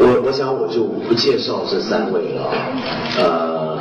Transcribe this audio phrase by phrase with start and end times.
[0.00, 2.50] 我我想我就不介绍这三位了，
[3.18, 3.78] 呃，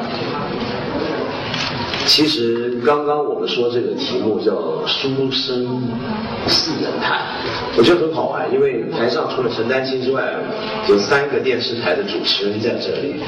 [2.05, 4.51] 其实刚刚我们说这个题目叫
[4.87, 5.83] “书生
[6.47, 7.21] 四人谈”，
[7.77, 10.23] 我觉得很好玩，因为台上除了陈丹青之外，
[10.87, 13.21] 有三个电视台的主持人在这里，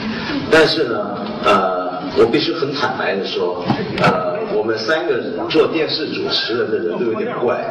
[0.49, 3.63] 但是呢，呃，我必须很坦白的说，
[4.01, 4.28] 呃。
[4.53, 7.63] 我们三个做电视主持人的人都有点怪，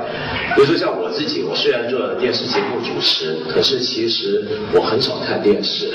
[0.55, 5.93] 比如说像我自己，我虽然做电视节目主持，可是其实我很少看电视，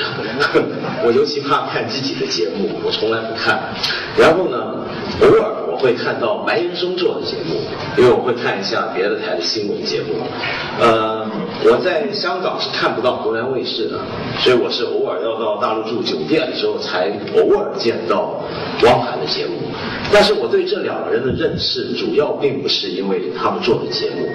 [1.04, 3.74] 我尤其怕看自己的节目，我从来不看。
[4.18, 4.86] 然后呢，
[5.22, 7.60] 偶尔会看到白岩松做的节目，
[7.98, 10.14] 因为我会看一下别的台的新闻节目。
[10.80, 11.30] 呃，
[11.66, 14.00] 我在香港是看不到湖南卫视的，
[14.40, 18.42] 所以我是偶尔要到大陆住酒店的时候才偶尔见到
[18.84, 19.58] 汪涵的节目。
[20.14, 24.30] 但是我对这两个人的认识，主要并不是因为他们做的节目。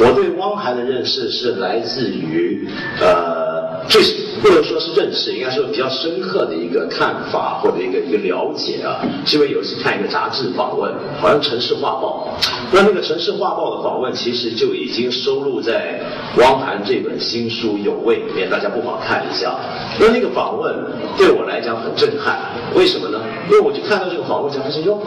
[0.00, 2.66] 我对汪涵的认识是来自于，
[3.00, 4.02] 呃，最
[4.42, 9.00] 不能说是认识，应该说比较深刻的一个看法或者一个一个了解啊。
[9.26, 12.38] 是因为有一次看一个杂志访问，好像《城市画报》，
[12.72, 16.00] 那那个《城市画报》的访问其实就已经收录在
[16.36, 19.54] 汪涵这本新书《有味》里面，大家不妨看一下。
[19.98, 20.74] 那那个访问
[21.16, 22.38] 对我来讲很震撼，
[22.74, 23.20] 为什么呢？
[23.48, 25.00] 因为我就看到这个访问，才发现哟，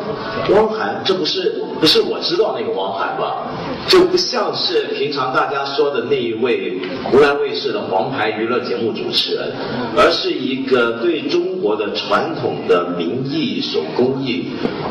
[0.50, 3.48] 汪涵，这不是不是我知道那个汪涵吧？
[3.88, 9.52] 就不像是平常大家说的那一位湖南卫视的黄牌娱乐节目主持人，
[9.96, 14.46] 而是一个对中国的传统的民艺手工艺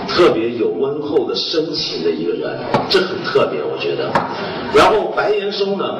[0.08, 4.10] 特别有温厚的深情的一个人，这很特别，我觉得。
[4.74, 5.98] 然后白岩松呢，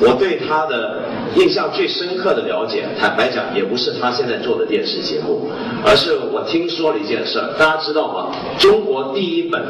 [0.00, 5.48] 我对他的印象最深刻的了解，坦白讲，也不是他现在做的电视节目，
[5.84, 8.30] 而是我听说了一件事儿，大家知道吗？
[8.58, 9.62] 中国第一本。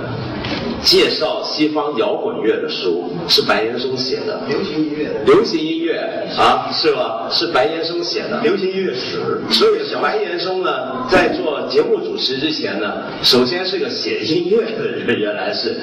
[0.80, 5.98] 介绍西方摇滚乐的书是白岩松写的，流行音乐，流行音乐
[6.38, 7.26] 啊，是吧？
[7.32, 9.18] 是白岩松写的流行音乐史。
[9.50, 12.92] 所以小白岩松呢，在做节目主持之前呢，
[13.24, 15.74] 首先是个写音乐的人，原来是，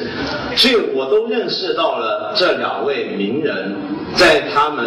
[0.56, 3.76] 所以我都认识到了这两位名人，
[4.16, 4.86] 在他们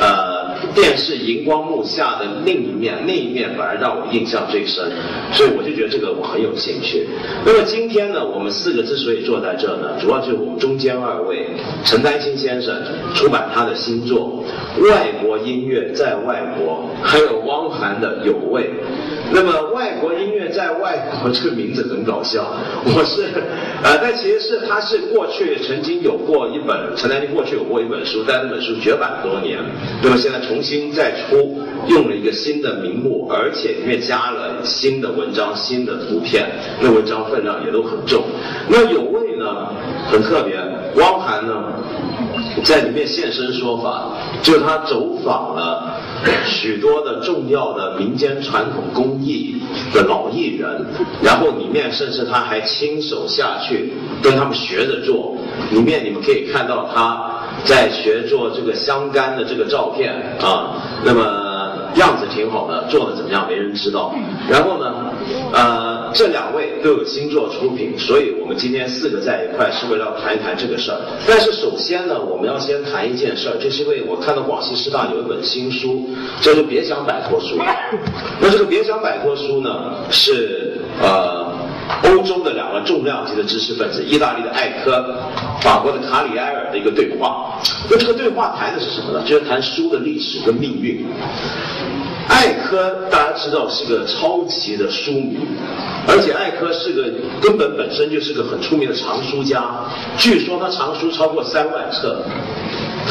[0.00, 0.39] 呃。
[0.74, 4.90] 电视荧光幕下的另一面，那一面反而让我印象最深，
[5.32, 7.06] 所以我就觉得这个我很有兴趣。
[7.44, 11.46] 那么今天呢，我们四个之所以坐在这呢，主要就是我们中间二位
[11.84, 12.74] 陈丹青先生
[13.14, 14.44] 出版他的新作
[14.90, 18.62] 《外国音乐在外国》，还有汪涵的《有味》。
[19.32, 22.52] 那么外国音乐在外国这个名字很搞笑，
[22.84, 23.26] 我是
[23.82, 29.58] 呃，但其实是他是过去曾经有过一本陈丹青过去有过一本书，但那本书绝版多年，
[30.02, 36.46] 那么现在重新再出，用了一个新的名目，而且里面加了新的文章、新的图片，
[36.80, 38.22] 那文章分量也都很重。
[38.68, 39.72] 那有味呢，
[40.10, 40.56] 很特别，
[40.96, 41.52] 汪涵呢
[42.64, 44.12] 在里面现身说法，
[44.42, 46.00] 就是他走访了。
[46.44, 49.62] 许多的重要的民间传统工艺
[49.94, 50.84] 的老艺人，
[51.22, 55.36] 然后里面甚至他还亲手下去跟他们学着做。
[55.70, 61.49] 里面你们可以看到他在学做这个香干的这个照片啊，那么。
[61.96, 64.14] 样子挺好的，做的怎么样没人知道。
[64.48, 65.12] 然后呢，
[65.52, 70.98] 呃，这两位都有新作出品，所以我们今天四个在一块是为了谈一谈这个事儿。
[71.26, 76.08] 但是首先呢，我们要先谈一件事儿，就是因为我看到广西师大有一本新书，
[76.40, 77.56] 叫做《别想摆脱书》。
[78.40, 81.49] 那这个《别想摆脱书》呢，是呃。
[82.04, 85.22] 欧洲的两个重量级的知识分子，意大利的艾科，
[85.60, 87.60] 法国的卡里埃尔的一个对话。
[87.90, 89.22] 那这个对话谈的是什么呢？
[89.26, 91.06] 就是谈书的历史跟命运。
[92.28, 95.38] 艾科大家知道是个超级的书迷，
[96.06, 99.68] 而且艾科是个根本本身就是个很出名的藏书家，
[100.16, 102.22] 据说他藏书超过三万册。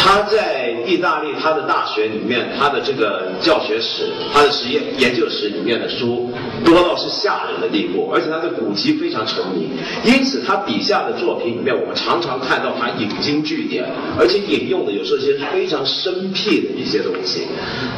[0.02, 6.32] 他在意大利，他的大学里面，他的这个教学室，他的实验研究室里面的书
[6.64, 9.70] 多到是吓人的地步，而且他的古籍非常沉迷，
[10.06, 13.86] 因此他笔下的作品里面，我们常常看到他引经据典，
[14.18, 17.48] 而且引用的有时候些非常生僻的一些东西。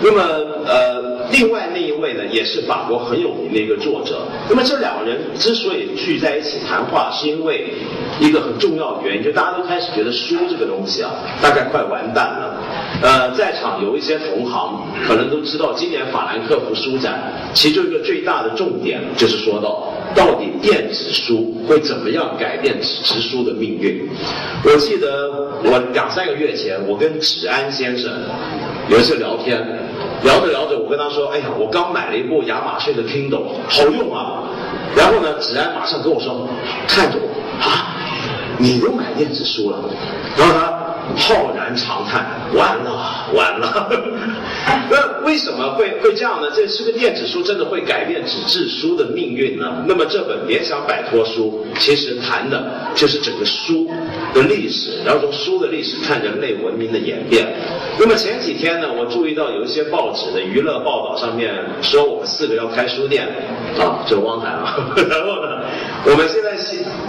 [0.02, 0.22] 那么，
[0.66, 4.28] 呃，另外那一位呢，也是法国很有名的一个作者。
[4.50, 7.72] 那么这两个人之所以聚在一起谈话，是因为
[8.20, 11.12] 一个很重要的原因，就大家都开始觉得书这个东西啊，
[11.44, 11.86] 大概快。
[11.92, 12.56] 完蛋了，
[13.02, 24.10] 呃，在场有一些同行可能都知道，今年法兰克福书展其中一个最大的重点就是说到，到底电子书会怎么样改变纸质书的命运？
[24.64, 25.30] 我记得
[25.64, 28.10] 我两三个月前，我跟芷安先生
[28.88, 29.60] 有一次聊天，
[30.24, 34.44] 聊着聊着，我跟他说：“哎呀，我刚买了一部亚马逊的 Kindle，好用啊。”
[34.96, 36.48] 然后呢，芷安马上跟我说
[36.88, 37.28] ：“看着我
[37.64, 37.98] 啊。”
[38.58, 39.78] 你都买电子书了，
[40.38, 40.91] 然后他。
[41.16, 43.90] 浩然长叹，完了完了。
[44.90, 46.48] 那为什么会会这样呢？
[46.54, 49.84] 这是个电子书，真的会改变纸质书的命运呢？
[49.88, 53.90] 那么这本《别想摆脱书》，其实谈的就是整个书
[54.34, 57.48] 的历史，然后从书的历史看人类文明的演变。
[58.00, 63.28] 那么前几天呢，我注意到有一些报纸的娱乐报道上面说我们四个要开书店
[63.80, 64.76] 啊，这汪涵啊，
[65.10, 65.64] 然后呢，
[66.04, 66.58] 我们现在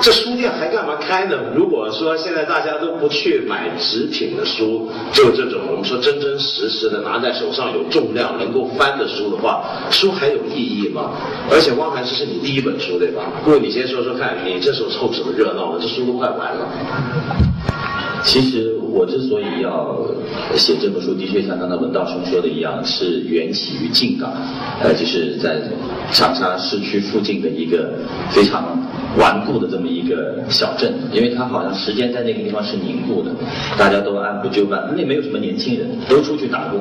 [0.01, 1.37] 这书店还干嘛开呢？
[1.55, 3.71] 如果说现在大家都不去买。
[3.79, 11.11] 纸品的书，就这种我们说真真实实的拿在手上有重量、能够翻的书的话，书还有意义吗？
[11.51, 13.23] 而且汪涵这是你第一本书对吧？
[13.45, 15.79] 不过你先说说看，你这时候凑什么热闹呢？
[15.81, 16.69] 这书都快完了。
[18.23, 19.99] 其实我之所以要
[20.55, 24.33] 写这本书，的确像刚才文道兄说的一样，是缘起于靖港，
[24.83, 25.61] 呃，就是在
[26.13, 27.91] 长沙市区附近的一个
[28.31, 28.79] 非常。
[29.19, 33.31] 顽固的这么一个小镇，因为它好像时间在那个地方是凝固的，
[33.77, 36.81] 大家都按部就班，那没有什么年轻人，都出去打工，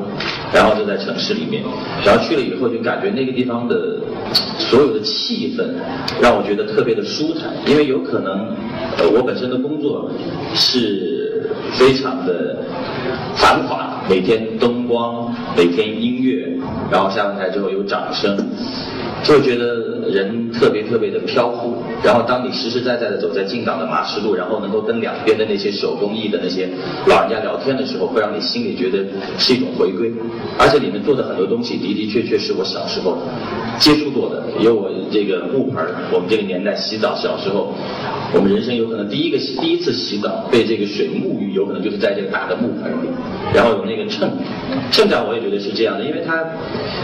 [0.53, 1.61] 然后就在城市里面，
[2.05, 3.99] 然后去了以后就感觉那个地方的
[4.57, 5.73] 所有的气氛
[6.21, 8.55] 让我觉得特别的舒坦，因为有可能
[8.97, 10.09] 呃我本身的工作
[10.55, 11.20] 是
[11.73, 12.57] 非常的
[13.35, 16.47] 繁华，每天灯光，每天音乐，
[16.91, 18.37] 然后下完台之后有掌声。
[19.23, 26.67] 就觉得人特别特别的飘忽，然后当你实实在在的走在进港的马石路，然后能够跟两边的那些手工艺的那些
[27.07, 28.99] 老人家聊天的时候，会让你心里觉得
[29.37, 30.11] 是一种回归，
[30.57, 33.17] 而且里面做的很多东西的的确确是我小时候
[33.79, 37.73] 接触过的，有我这个木盆我们这个年代洗澡，小时候
[38.33, 43.07] 我们人生有可能第一个第一次洗澡被这个水沐浴，有可能就是在这个大的木盆里，
[43.53, 44.27] 然后有那个秤，
[44.91, 46.43] 秤长我也觉得是这样的，因为他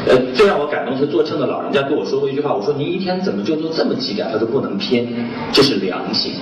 [0.07, 2.07] 呃最让我感动是做秤的老人家跟我。
[2.07, 4.27] 说过一句话，我说您一天怎么就做这么几点？
[4.31, 5.05] 他都不能偏，
[5.53, 6.33] 这是良心。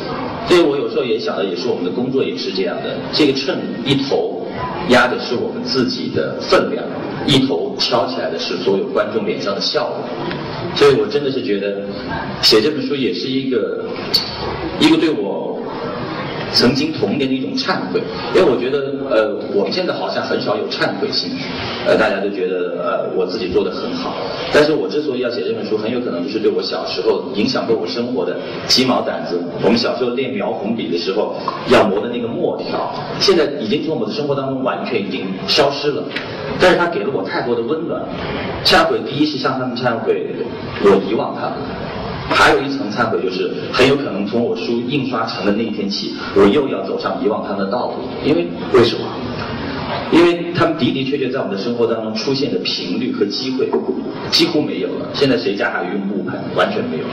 [0.48, 2.96] 所以我有时候也想的，也是我们的工作也是这样的。
[3.12, 4.48] 这个秤一头
[4.88, 6.82] 压的是我们自己的分量，
[7.28, 9.98] 一头敲起来的是所有观众脸上的笑容。
[10.76, 11.82] 所以我真的是觉得
[12.42, 13.84] 写这本书也是一个
[14.80, 15.55] 一个对我。
[16.56, 18.02] 曾经童年的一种忏悔，
[18.34, 18.80] 因为我觉得，
[19.12, 21.30] 呃，我们现在好像很少有忏悔心，
[21.86, 24.16] 呃，大家都觉得，呃，我自己做的很好。
[24.54, 28.38] 但是我之所以要写这本书，很有可能就是对我小时候影响过我生活的
[28.68, 29.38] 鸡毛掸子。
[29.62, 31.36] 我们小时候练描红笔的时候，
[31.68, 36.04] 要磨的那个墨条，现在已经从我们的生活当中完全已经消失了。
[36.58, 38.02] 但是它给了我太多的温暖。
[38.64, 40.26] 忏悔，第一是向他们忏悔，
[40.84, 41.54] 我遗忘他们。
[42.28, 47.96] 还有一层忏悔，就是很有可能从我书印刷成的那一天起，我又要走上遗忘他们的道路。
[48.24, 49.02] 因为为什么？
[50.12, 53.70] 因为他们的的确确在我们的生活当中出现的频率和机会
[54.32, 55.06] 几乎没有了。
[55.14, 56.34] 现在谁家还用木盆？
[56.56, 57.04] 完全没有。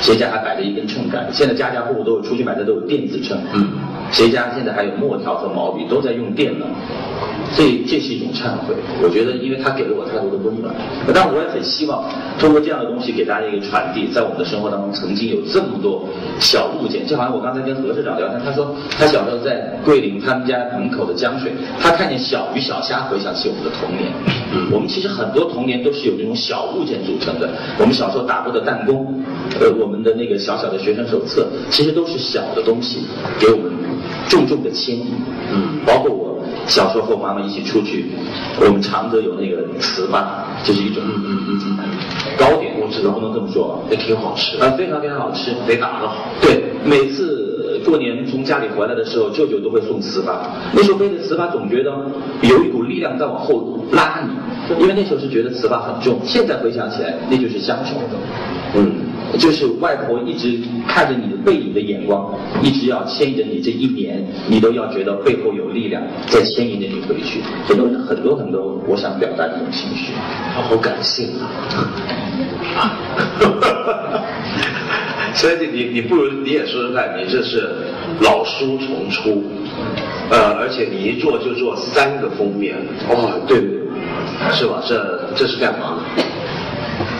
[0.00, 1.28] 谁家还摆着一根秤杆？
[1.32, 3.36] 现在家家户户都有，出去买的都有电子秤。
[3.52, 3.68] 嗯。
[4.10, 5.84] 谁家现在还有墨条和毛笔？
[5.88, 6.66] 都在用电脑。
[7.52, 10.74] 所以这是一种忏悔，我觉得，因为它给了我太多的温暖。
[11.12, 12.02] 但我也很希望
[12.38, 16.08] 通过这样的东西给大家一个传递，在我们的生活当中，曾经有这么多
[16.40, 24.10] 小物件，就好像我刚才跟何社长聊天，他说他小时候在桂林他们家门口的江水，他看见小鱼小虾，回想起我们的童年。
[24.72, 27.50] 我们其实很多童年都是由这种小物件组成的。
[27.78, 29.22] 我们小时候打过的弹弓，
[29.60, 33.00] 呃，我们的那个小小的学生手册，其实都是小的东西，
[33.38, 33.72] 给我们
[34.28, 35.06] 重重的牵引。
[35.52, 36.31] 嗯，包括我。
[36.66, 38.06] 小时候和我妈妈一起出去，
[38.60, 40.24] 我们常德有那个糍粑，
[40.64, 41.02] 就是一种
[42.38, 46.28] 糕点，我知道不能这么说，也挺好吃啊，非常非常好吃，得打得好。
[46.40, 50.36] 对，每次过年从家里回来的时候，舅舅都会送糍粑。
[50.72, 51.90] 那时候背着糍粑，总觉得
[52.42, 56.20] 有一股力量在往后拉你，因为那时候是觉得糍粑很重。
[56.24, 57.96] 现在回想起来，那就是乡愁。
[58.76, 59.01] 嗯。
[59.38, 67.40] 就是外婆一直看着你的背影的眼光，一直要牵引着你这一年，你都要觉得背后有力量在牵引着你回去。
[67.66, 70.12] 很多很多很多，我想表达这种情绪，
[70.54, 71.48] 他好感性啊！
[75.34, 77.86] 所以你你不如你也说说看，你这是
[78.20, 79.42] 老书重出，
[80.30, 82.76] 呃，而且你一做就做三个封面，
[83.08, 83.80] 哦，对对，
[84.52, 84.82] 是吧？
[84.86, 86.01] 这这是干嘛？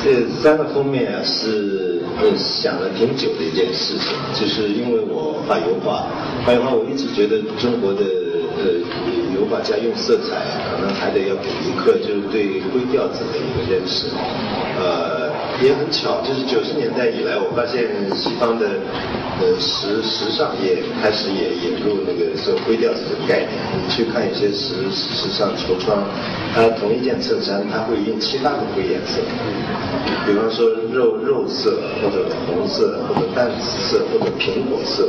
[0.03, 1.81] 这三个封面啊是。
[2.21, 6.05] 呃，想了挺久的一件事情，就是因为我画油画，
[6.45, 8.05] 画油画我一直觉得中国的
[8.61, 8.69] 呃
[9.35, 14.09] 油画家用色彩，可能还得要给游客，就是对灰调子的一个认识。
[14.79, 15.22] 呃，
[15.63, 18.67] 也很巧，就是九十年代以来，我发现西方的
[19.41, 23.51] 呃时时尚也开始也引入那个说灰调子的概念。
[23.79, 26.03] 你去看一些时时尚橱窗，
[26.53, 29.23] 它同一件衬衫，它会用七八个灰颜色。
[30.27, 35.09] 比方说肉肉色或者红色或者淡紫色或者苹果色，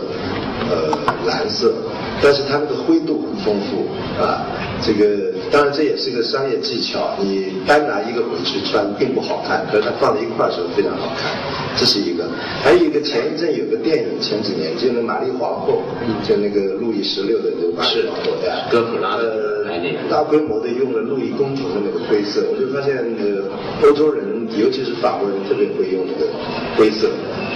[0.69, 0.93] 呃
[1.25, 1.74] 蓝色，
[2.22, 3.88] 但是它那个灰度很丰富
[4.22, 4.46] 啊。
[4.82, 11.32] 这个当然这也是一个商业技巧，你单拿一个回去穿并不好看，可是它放在一块儿时候非常好看，
[11.77, 12.27] 这是一个。
[12.62, 15.82] 还有一个前一阵有个电影，前几年就那玛丽皇后，
[16.27, 19.63] 就那个路易十六的那个玛丽皇后呀，哥普拉的
[20.10, 24.25] 大规模的用了路易公主的那个灰色，我就发现呃欧洲人，
[24.58, 26.32] 尤其是法国人特别会用那个
[26.76, 27.10] 灰色。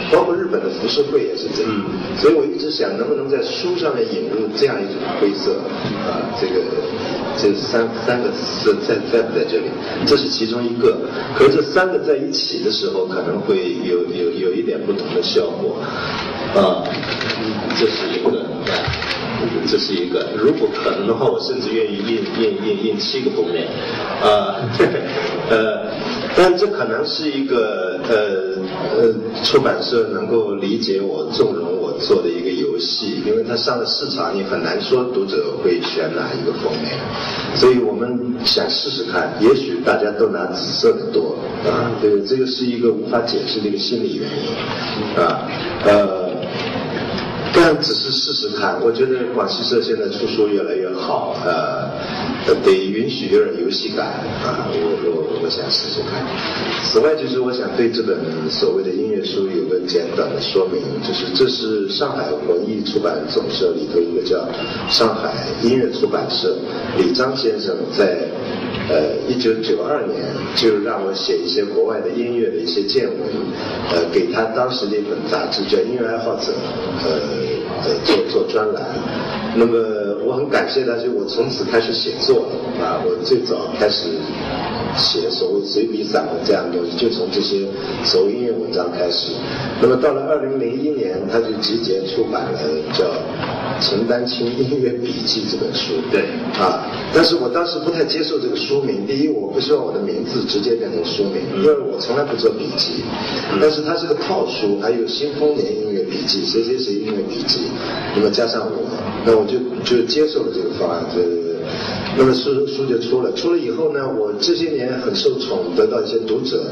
[0.10, 1.72] 包括日本的浮世绘也是这样，
[2.18, 5.60] 所以我一直想能不能在书上面引入这样一种灰色
[6.08, 6.62] 啊，这个
[7.36, 9.66] 这三三个色在在不在这里？
[10.06, 10.98] 这是其中一个，
[11.36, 15.76] 可是这三个在一起的时候可能会有有有一点不同的效果
[16.56, 16.88] 啊，
[17.78, 18.46] 这是一个。
[19.68, 23.68] 这是一个，如果可能的话，我甚至愿意印印印印七个封面，
[24.22, 24.56] 啊，
[25.52, 25.92] 呃，
[26.36, 29.14] 但这可能是一个呃呃
[29.44, 36.98] 出版社能够理解我、纵容我做的一个游戏，因为它上了市场，你很难说读者会选哪一个封面，
[37.56, 45.48] 所以我们想试试看，也许大家都拿紫色的多啊，这个这个是一个无法解释的一个心理原因，啊，
[45.86, 46.27] 呃。
[47.60, 51.90] 但只是试试看，我觉得广西社现在出书越来越好，呃，
[52.64, 54.06] 得允许有点游戏感
[54.46, 56.24] 啊，我我我想试试看。
[56.84, 58.16] 此外，就是我想对这本
[58.50, 64.48] 所谓的音乐书有个简短的说明，就是这是上海文艺出版总社里头一个叫
[64.88, 65.34] 上海
[65.64, 66.56] 音乐出版社
[66.98, 68.30] 李章先生在。
[68.90, 70.24] 呃，一九九二年
[70.56, 73.20] 就让我写一些国外的音乐的一些见闻，
[73.92, 76.54] 呃，给他当时的一本杂志叫《音乐爱好者》，
[77.04, 77.20] 呃
[78.06, 78.84] 做做专栏。
[79.56, 79.74] 那么
[80.26, 82.46] 我很感谢他，就我从此开始写作
[82.80, 84.10] 啊，我最早开始
[84.96, 87.68] 写所谓随笔散文这样的东西，就从这些
[88.04, 89.34] 所谓音乐文章开始。
[89.82, 92.60] 那么到了二零零一年，他就集结出版了
[92.94, 93.06] 叫。
[93.80, 96.22] 陈丹青音乐笔记这本书，对，
[96.58, 99.06] 啊，但是我当时不太接受这个书名。
[99.06, 103.04] 第一，我不希望我的名字直接变成书名，因为我从来不做笔记。
[103.62, 107.60] 但是它是个套书，还有新丰年音乐笔记，谁谁谁音乐笔记，
[108.16, 108.82] 那么加上我，
[109.24, 111.06] 那我就就接受了这个方案。
[111.14, 111.47] 这。
[112.18, 116.64] 那么书书就出了，出了以后呢，我这些年很受宠，得到一些读者，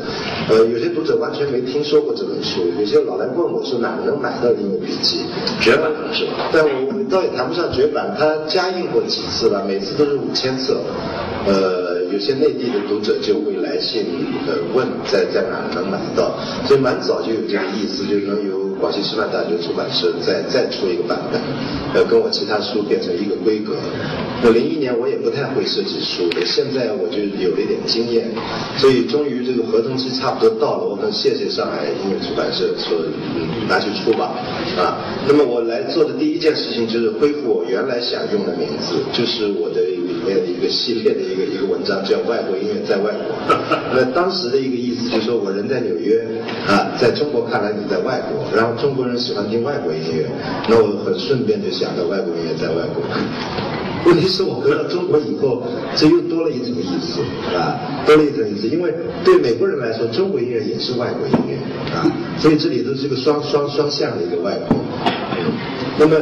[0.49, 5.25] 呃，有些读者完全没听说过这本书，有些老来问我说哪能买到英文笔记，
[5.61, 6.49] 绝版是吧？
[6.51, 10.77] 但我倒也谈不上绝版，它加印过几次了，每次都是五千册，
[11.45, 14.05] 呃，有些内地的读者就会来信
[14.47, 21.41] 呃问在在哪能买到，所以蛮早就有这个意思，就是能有广西师范大学出版社再再出一个版本，
[21.95, 23.73] 呃，跟我其他书变成一个规格。
[24.43, 28.29] 那零一年我也不太会设计书，现在我就有了一点经验，
[28.77, 33.01] 所以终于这个合同期差不多到了，我很谢谢上海音乐出版社说
[33.67, 34.37] 拿去出吧，
[34.77, 39.81] 啊，那么我来做的第一件事情就是恢复我原来想用的名字，就是我的
[40.25, 43.55] 面的一个系列的一个一个文章叫《外国音乐在外国》，
[43.93, 46.25] 那当时的一个意思就是说我人在纽约
[46.67, 50.25] 啊，在中国看来你在外国，然后中国人喜欢听外国音乐，
[50.67, 53.03] 那我很顺便就想到外国音乐在外国。
[54.05, 55.63] 问题是我回到中国以后，
[55.95, 57.21] 这又多了一层意思
[57.57, 57.73] 啊，
[58.05, 58.67] 多了一层意思。
[58.67, 61.57] 因为对美国人来说，中国音乐也是外国音乐
[61.91, 62.05] 啊，
[62.37, 64.77] 所以这里头是个双双双向的一个外国。
[65.97, 66.15] 那么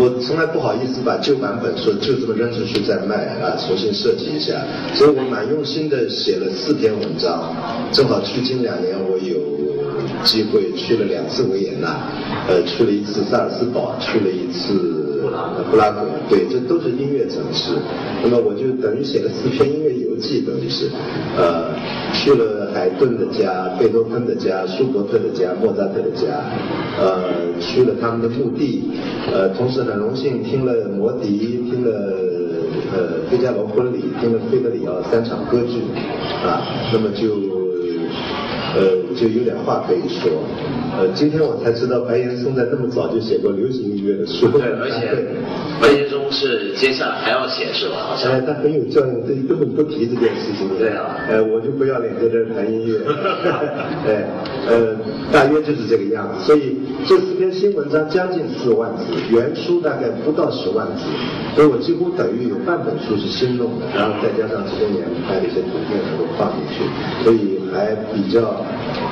[0.00, 4.64] 我从来不好意思把旧版本说就这么扔出去再卖啊，重新设计一下。
[4.94, 7.52] 所以我蛮用心的写了四篇文章，
[7.92, 9.36] 正好去近两年我有
[10.22, 11.98] 机会去了两次维也纳，
[12.46, 14.97] 呃，去了一次萨尔斯堡，去了一次。
[15.70, 17.74] 布拉格，对，这都是音乐城市。
[18.22, 20.90] 那么我就等于写了四篇音乐游记，等于是，
[21.36, 21.74] 呃，
[22.12, 26.42] 去了海顿的家、贝多芬的家、舒伯特的家、莫扎特的家，
[26.98, 27.22] 呃，
[27.60, 28.90] 去了他们的墓地，
[29.32, 31.90] 呃，同时很荣幸听了摩笛，听了
[32.92, 35.80] 呃《费加罗婚礼》，听了费德里奥三场歌剧，
[36.44, 37.34] 啊，那么就
[38.74, 40.30] 呃就有点话可以说。
[40.98, 44.48] 呃，今天我才知道白岩松在那么早就写过流行音乐的书。
[44.48, 45.14] 对，而且
[45.80, 47.96] 白岩松是接下来还要写是吧？
[48.08, 48.32] 好像。
[48.32, 50.66] 哎，他很有教养，对，根本不提这件事情。
[50.78, 51.16] 对啊。
[51.28, 52.98] 呃，我就不要脸在这谈音乐。
[54.08, 54.26] 哎，
[54.66, 54.96] 呃，
[55.30, 56.44] 大约就是这个样子。
[56.44, 61.04] 所以这四篇新文章将近四万字，原书大概不到十万字，
[61.54, 66.82] 所以我几乎等于有半本书是新弄的，然后再加上这些年拍的一些图片能够放进去，
[67.22, 68.64] 所以还比较。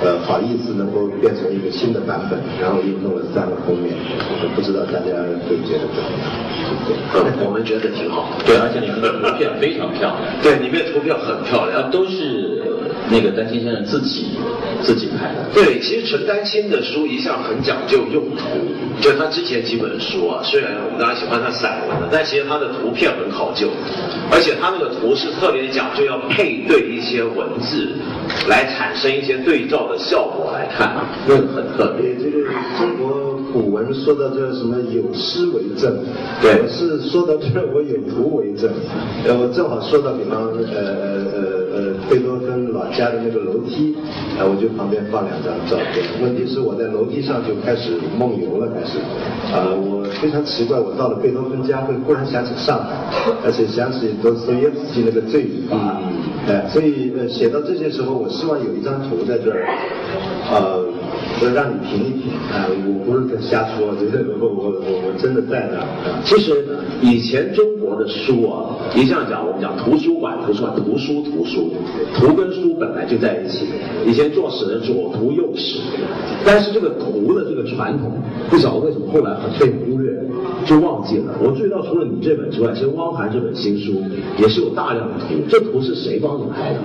[0.04, 3.94] 呃，好意思能够变成一个新的版本，然后又弄了三个封面，
[4.42, 5.16] 我不知道大家
[5.48, 6.26] 会觉得怎么样？
[7.44, 8.28] 我们觉得挺好。
[8.44, 10.16] 对，而且里面的图片非常漂亮。
[10.42, 12.62] 对，里面图片很漂亮，都是
[13.10, 14.36] 那个丹青先生自己
[14.82, 15.48] 自己拍的。
[15.54, 18.44] 对，其实陈丹青的书一向很讲究用途，
[19.00, 23.70] 就他之前几本书啊，虽然我们大家喜欢他散文的，但其实他的图片很考究，
[24.30, 27.96] 而且他那个图是特别讲究要配对一些文字，
[28.48, 30.94] 来产生一些对照的效果来看，
[31.26, 32.14] 那个很特别。
[32.16, 32.44] 这个
[32.78, 35.96] 中国古文说到这什么有诗为证，
[36.40, 36.62] 对。
[36.62, 38.70] 我是说到这我有图为证，
[39.26, 40.80] 呃，我正好说到比方呃
[41.34, 43.96] 呃呃贝多芬老家的那个楼梯，
[44.38, 46.04] 啊、我就旁边放两张照片。
[46.22, 48.98] 问题是我在楼梯上就开始梦游了，开始，
[49.52, 52.96] 啊、我非常奇怪，我到了贝多芬家会忽然想起上海，
[53.44, 55.95] 而且想起多斯托耶夫斯基那个罪与罚，
[56.46, 59.66] 哎、所以呃写到这些时候，我希望有一张图在这儿，
[60.50, 60.85] 呃。
[61.38, 65.86] 我让你评一评，啊、我不是在瞎说，我我我我真的在那儿。
[66.24, 66.64] 其实
[67.02, 71.72] 以前中国的书啊，一向讲，我们讲图书馆、图书馆、图书、图书，
[72.14, 73.66] 图跟书本来就在一起。
[74.06, 75.78] 以前做史的左图右史，
[76.44, 78.12] 但是这个图的这个传统，
[78.48, 80.10] 不晓得为什么后来很被忽略，
[80.64, 81.34] 就忘记了。
[81.42, 83.92] 我注意到除了你这本之外，其实汪涵这本新书
[84.38, 85.34] 也是有大量的图。
[85.48, 86.80] 这图是谁帮你拍的？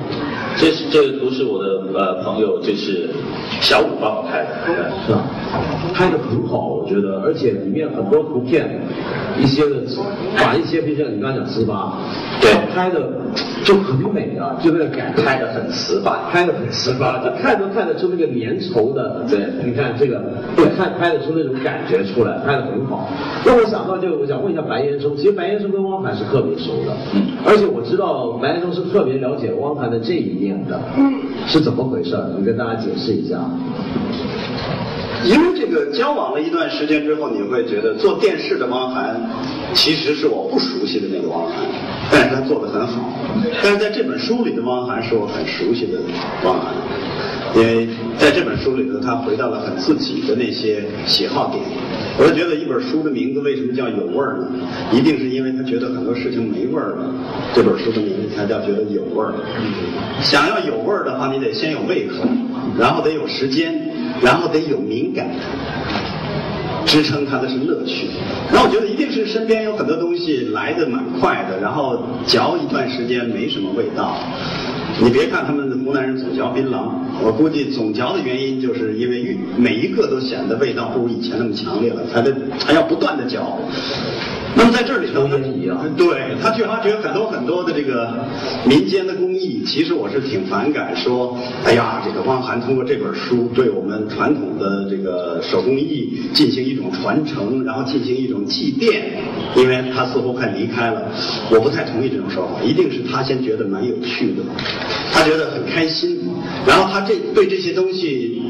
[0.58, 3.10] 这是这个图是我的呃朋友，就是
[3.62, 4.92] 小五帮我拍的。
[5.06, 5.24] 是吧？
[5.94, 8.80] 拍的很好，我觉得，而且里面很多图片，
[9.38, 9.76] 一些的
[10.38, 11.92] 把一些，比如像你刚才讲糍粑，
[12.40, 13.10] 对拍的
[13.64, 20.22] 就很美啊，就那个感，拍的很糍粑，拍的很糍粑，就看都看得出那个粘稠的，对，你看这个，
[20.56, 23.10] 对，看拍得出那种感觉出来，拍的很好。
[23.46, 31.14] 那我想到就我想问一下白岩松，其实白岩松跟汪涵是特别熟的，嗯而且我知道白岩松是特别了解汪涵的这一面的，嗯
[31.48, 32.30] 是怎么回事儿？
[32.38, 33.38] 你跟大家解释一下。
[35.26, 39.20] 因为这个交往了一段时间之后，你会觉得做电视的汪涵
[39.74, 41.56] 其实是我不熟悉的那个汪涵，
[42.12, 43.14] 但是他做的很好。
[43.62, 46.00] 但是在这本书里的汪涵是我很熟悉的
[46.44, 46.74] 汪涵，
[47.56, 47.88] 因为
[48.18, 51.64] 在这本书里头，他回到了很自己的那些喜好点。
[52.18, 54.48] 我就觉得一本书的名字为什么叫有味儿呢？
[54.92, 57.14] 一定是因为他觉得很多事情没味儿了，
[57.54, 59.34] 这本书的名字才叫觉得有味儿。
[60.22, 62.28] 想要有味儿的话，你得先有胃口，
[62.78, 63.74] 然后得有时间，
[64.22, 65.28] 然后得有敏感。
[66.84, 68.08] 支撑它的是乐趣。
[68.52, 74.18] 那我觉得一定是身边有很多东西来的蛮快的，然后嚼一段时间没什么味道。
[75.00, 76.90] 你别看他们湖南人总嚼槟榔，
[77.24, 82.34] 我估计总嚼的原因就是因为每一个都显得味道不如以前那么强烈了，才得
[82.66, 83.58] 还要不断的嚼。
[84.56, 85.38] 那么在这里头呢，
[85.98, 88.26] 对他去发掘很多很多的这个
[88.66, 99.02] 民间的工艺，其实我是挺反感说，哎呀，这个汪涵通过这本书对我们传统的这个手工艺进行一种传承，然后进行一种祭奠，
[99.56, 101.02] 因为他似乎快离开了，
[101.50, 104.44] 我不太同意这种说法，一定是他先觉得蛮有趣的，
[105.14, 106.20] 他觉得很开心，
[106.68, 108.42] 然后他这对这些东西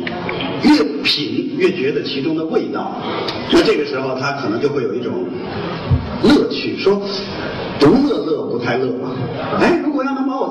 [0.63, 2.95] 越品越觉得其中的味道，
[3.52, 5.26] 那这个时候他可能就会有一种。
[6.24, 7.02] 乐趣，说
[7.80, 9.10] 独乐乐不太乐嘛。
[9.60, 9.82] 哎，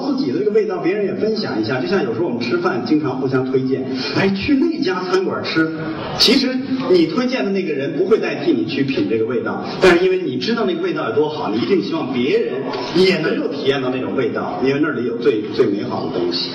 [0.00, 3.84] 自己的这个味道，别人也分享一下，就像有时候我们吃饭经常互相推荐，
[4.16, 5.70] 哎，去那家餐馆吃，
[6.18, 6.48] 其实
[6.90, 12.54] 你推荐的那个人不会代替你去品这个味道，但是因为你知道那个味道有多好，你一定希望别人
[12.96, 16.50] 也能够体验到那种味道，因为那里有最最美好的东西。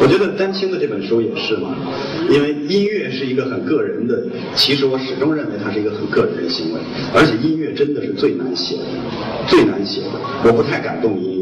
[0.00, 1.76] 我觉得丹青的这本书也是嘛，
[2.30, 4.22] 因为音乐是一个很个人的，
[4.54, 6.80] 其实我始终认为它是一个很个人的行为，
[7.14, 8.82] 而且音乐真的是最难写的，
[9.46, 10.10] 最难写的，
[10.44, 11.37] 我不太敢动音乐。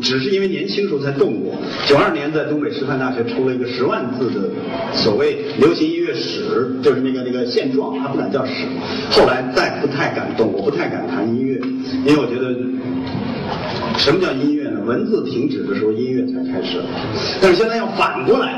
[0.00, 1.54] 只是因为年轻时候才动过。
[1.86, 4.48] 九二年在东北师范大学出了一个十万字的
[4.92, 8.66] 所谓流行音乐史，就是那个那个现状，还不敢叫史。
[9.10, 11.60] 后来再不太敢动，我不太敢谈音乐，
[12.06, 12.54] 因为我觉得
[13.98, 14.80] 什么叫音乐呢？
[14.84, 16.78] 文字停止的时候，音乐才开始。
[17.40, 18.52] 但是现在要反过来，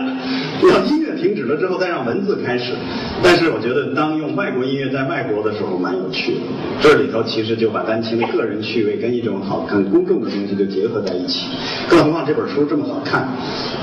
[0.62, 2.74] 要音乐停止了之后，再让文字开始。
[3.22, 6.40] 但是我觉得，当用外国音乐在外国的时候，蛮有趣的。
[6.82, 11.46] 这里头其实就把丹青的个人趣味跟一种好看公众的东西就结合在一起。
[11.88, 13.26] 更何况这本书这么好看，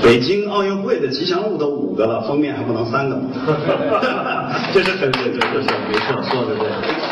[0.00, 3.22] 北京奥运会的吉祥物都五个了，封面还不能三个吗？
[4.72, 6.68] 这是很对对对对，没错，说的对，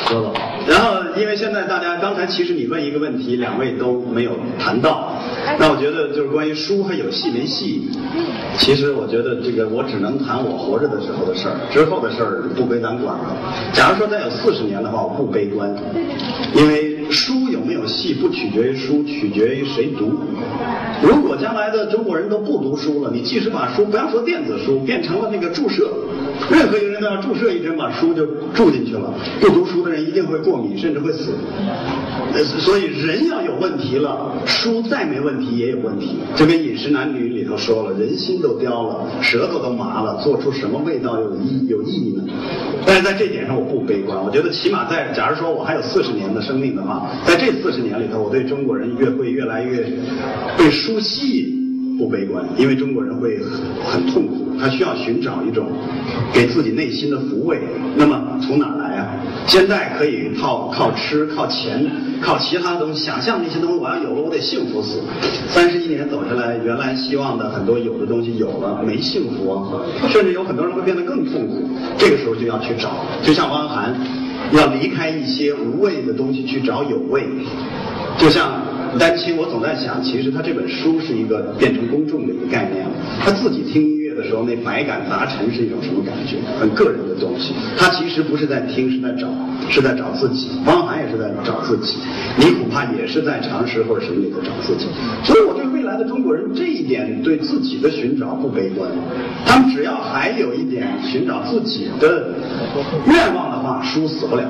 [0.06, 0.34] 说的好。
[0.68, 5.12] 然后，因为现在大家刚才其实你问一个问题，两位都没有谈到，
[5.58, 7.88] 那我觉得就是关于书还有戏没戏。
[8.58, 13.36] 其实我觉得这个我只能谈我活着的时候的事儿，之后的事儿不归咱管了。
[13.72, 15.74] 假如说再有四十年的话，我不悲观，
[16.54, 20.18] 因为书有没有戏不取决于书，取决于谁读。
[21.02, 25.86] 如果将来的中国人都不读书了，你即使把书不要说电子书变成了那个注释，
[26.50, 29.12] 任何一个人都要注射一针，把书就注进去了。
[29.40, 31.32] 不读书的人一定会过敏，甚至会死。
[32.60, 36.16] 所以人要有问题了，书再没问题也有问题。
[36.36, 42.24] 就跟《饮食男女》里头说了，人心都刁了，舌头都麻了，做出什么味道有意有意义呢？
[42.86, 49.86] 但是在这点上我不悲观，我觉得起码在假如说我还有四十年的生命的话，在这四十年里头，我对中国人越会越来越
[50.56, 51.60] 被书吸引。
[51.98, 55.66] 不悲观，因为中国人会很很痛苦，他需要寻找一种
[56.32, 57.60] 给自己内心的抚慰。
[57.96, 59.08] 那么从哪儿来啊？
[59.46, 65.00] 现在可以靠靠吃、靠钱、靠其他东西，想象那些东西，我要有了，我得幸福死。
[65.48, 71.68] 三十一年走下来，原来希望的很多有的东西有了，没幸福啊，甚至有很多人会变得更痛苦。
[71.98, 73.94] 这个时候就要去找，就像汪涵，
[74.52, 77.24] 要离开一些无谓的东西去找有味，
[78.18, 78.62] 就像。
[78.98, 82.84] 丹青，我总在想，其实他这本书是一个变成公众的一个概念。
[83.20, 86.36] 他自己听乐的时候，那百感杂陈是一种什么感觉？
[86.58, 87.54] 很个人的东西。
[87.76, 89.28] 他其实不是在听，是在找，
[89.68, 90.50] 是在找自己。
[90.66, 91.98] 汪涵也是在找自己，
[92.36, 94.86] 你恐怕也是在常识或者什么里头找自己。
[95.24, 98.90] 所以我对未来的中国人这一点对自己的寻找不悲观。
[99.46, 102.34] 他们只要还有一点寻找自己的
[103.06, 104.44] 愿望的话，书死不了。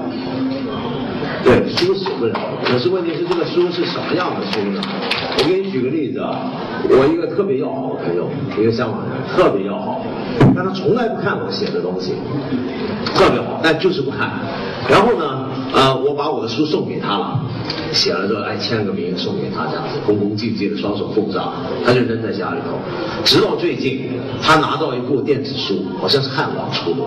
[1.43, 2.39] 对，书写不了。
[2.65, 4.81] 可是问题是，这个书是什么样的书呢？
[5.39, 6.53] 我给你举个例子啊，
[6.89, 8.29] 我一个特别要好的朋友，
[8.61, 10.03] 一个香港人，特别要好，
[10.55, 12.13] 但他从来不看我写的东西，
[13.15, 14.31] 特别好，但就是不看。
[14.89, 17.41] 然后呢，呃，我把我的书送给他了，
[17.93, 21.53] 写了之后，哎，签个名送给他，这样子，恭恭敬敬的，双手奉上，
[21.85, 22.79] 他就扔在家里头。
[23.25, 24.09] 直到最近，
[24.43, 27.03] 他拿到一部电子书，好像是汉网出的，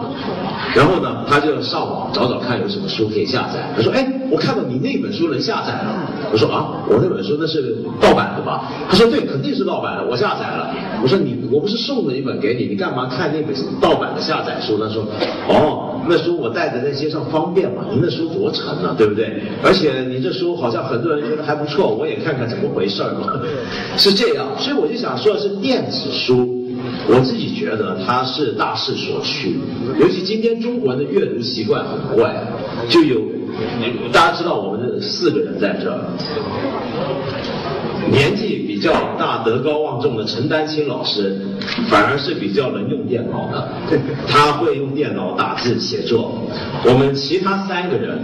[0.75, 3.73] 然后呢，他就上网找找看有什么书可以下载。
[3.75, 6.07] 他说，哎，我看到你那本书能下载了。
[6.31, 8.71] 我说啊，我那本书那是盗版的吧？
[8.89, 10.73] 他说对，肯定是盗版的，我下载了。
[11.01, 14.77] 我说你，我不是送了一本给你，你干嘛看那本盗版的下载书？
[14.77, 15.05] 他说，
[15.47, 19.41] 哦，那书我带着在街上方便嘛，你那书多沉啊，对不对？
[19.63, 23.39] 而且你这书好像很多人觉得还不错，我也看看怎么回事儿嘛，
[23.95, 24.47] 是这样。
[24.57, 26.49] 所以我就想说的是电子书。
[27.05, 29.59] 我自己觉得它是大势所趋，
[29.99, 32.33] 尤其今天中国人的阅读习惯很怪，
[32.89, 33.21] 就有
[34.11, 35.99] 大家知道我们这四个人在这儿，
[38.09, 41.39] 年纪比较大、德高望重的陈丹青老师，
[41.91, 43.69] 反而是比较能用电脑的，
[44.27, 46.41] 他会用电脑打字写作。
[46.83, 48.17] 我们其他三个人，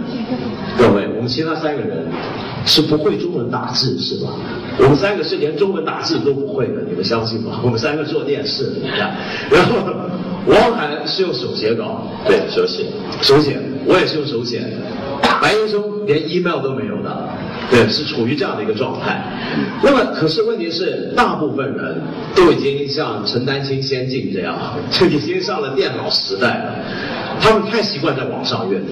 [0.76, 2.04] 各位，我们其他三个人
[2.66, 4.32] 是不会中文打字是吧？
[4.78, 7.60] 我们三个是连中文打字都不会的，你们相信吗？
[7.62, 8.72] 我们三个做电视
[9.48, 9.76] 然后
[10.48, 12.86] 汪涵是用手写稿，对手写，
[13.22, 14.60] 手写，我也是用手写，
[15.40, 17.28] 白岩松连 email 都没有的，
[17.70, 19.22] 对，是处于这样的一个状态。
[19.82, 22.00] 那么，可是问题是，大部分人
[22.34, 24.56] 都已经像陈丹青先进这样，
[24.90, 26.74] 就已经上了电脑时代了，
[27.40, 28.86] 他们太习惯在网上阅读，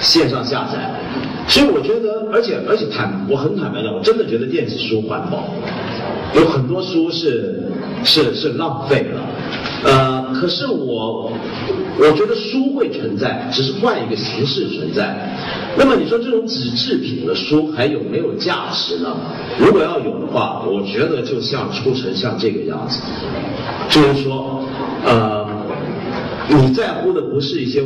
[0.00, 0.94] 线上下载。
[1.48, 5.52] 所以我觉得，而且而且坦，我很坦白的，我真的觉得电子书环保，
[6.34, 7.64] 有很多书是
[8.04, 9.20] 是是浪费了，
[9.82, 11.32] 呃，可是我
[11.98, 15.36] 我觉得书会存在，只是换一个形式存在。
[15.76, 19.16] 那么你说这种纸制品的书还有没有价值呢？
[19.58, 23.00] 如果要有的话，我觉得就像出成像这个样子，
[23.88, 24.64] 就是说，
[25.04, 25.48] 呃。
[26.52, 27.80] 你在乎的不是一些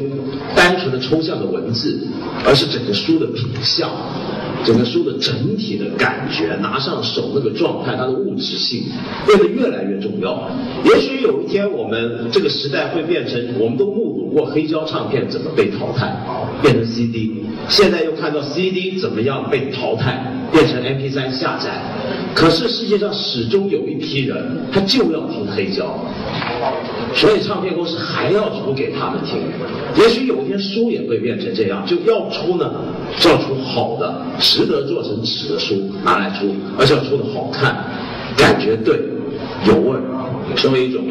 [0.57, 2.01] 单纯的抽象的文字，
[2.47, 3.91] 而是整个书的品相，
[4.65, 8.85] 整个书的整体的感觉，拿上手那个状态，它的物质性
[9.27, 10.51] 变得越来越重要。
[10.85, 16.13] 也许有一天我们这个时代会变成，我们都目睹过黑胶唱片怎么被淘汰，
[16.61, 21.71] 变成 CD，现在又看到 CD 怎么样被淘汰，变成 MP3 下载。
[22.35, 25.97] 可是世界上始终有一批人，他就要听黑胶。
[27.15, 29.39] 所以唱片公司还要出给他们听，
[29.97, 32.69] 也许有一天书也会变成这样，就要出呢，
[33.21, 37.85] 就要出好的，值得做成纸的书拿来出，而且要出的好看，
[38.37, 38.99] 感觉对，
[39.65, 40.03] 有味儿，
[40.57, 41.05] 成为一种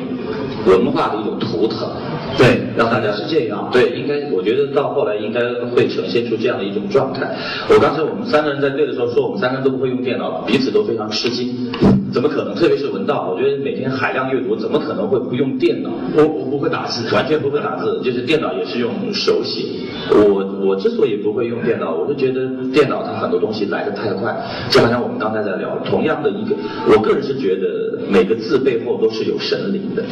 [0.65, 1.89] 文化的一种图腾。
[2.37, 3.69] 对，让大家是这样。
[3.71, 5.39] 对，应该我觉得到后来应该
[5.75, 7.35] 会呈现出这样的一种状态。
[7.69, 11.71] 我刚才我们三个人在对的时候说，我们三个人都不会用电脑，彼此都非常吃惊。
[12.13, 12.53] 怎么可能？
[12.53, 15.89] 特别是文道，我觉得每天海量阅读，怎么可能会不用电脑？
[16.15, 19.65] 我我不会打字，完全不会打字，就是电脑也是用手写。
[20.11, 24.33] 我我之所以不会用电脑，我是觉得电脑它很多东西来的太快。
[24.69, 26.55] 就好像我们刚才在聊，同样的一个，
[26.87, 30.03] 我个人是觉得每个字背后都是有神灵的。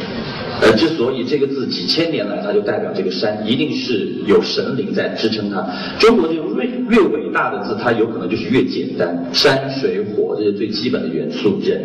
[0.60, 5.64] 呃，之所以这个字几千年来它就代表这个山，一定是有神灵在支撑它。
[5.98, 11.82] 中国就越越伟大的字，它有可能就是越简单，山水火这些最基本的元素，人。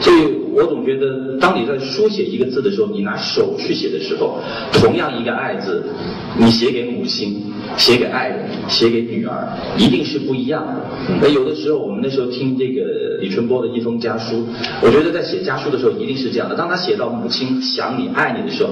[0.00, 0.16] 所以
[0.52, 4.38] 我总觉得，当你在书写一个字的时候，你拿手去写的时候，
[4.72, 5.84] 同样一个爱字，
[6.38, 7.42] 你写给母亲，
[7.76, 10.74] 写给爱人，写给女儿，一定是不一样的。
[11.20, 14.46] 那有的时候，我们那时候听这个李春波的一封家书，
[14.80, 16.54] 我觉得在写家书的时候一定是这样的。
[16.54, 18.70] 当他写到母亲想你、爱你的时候，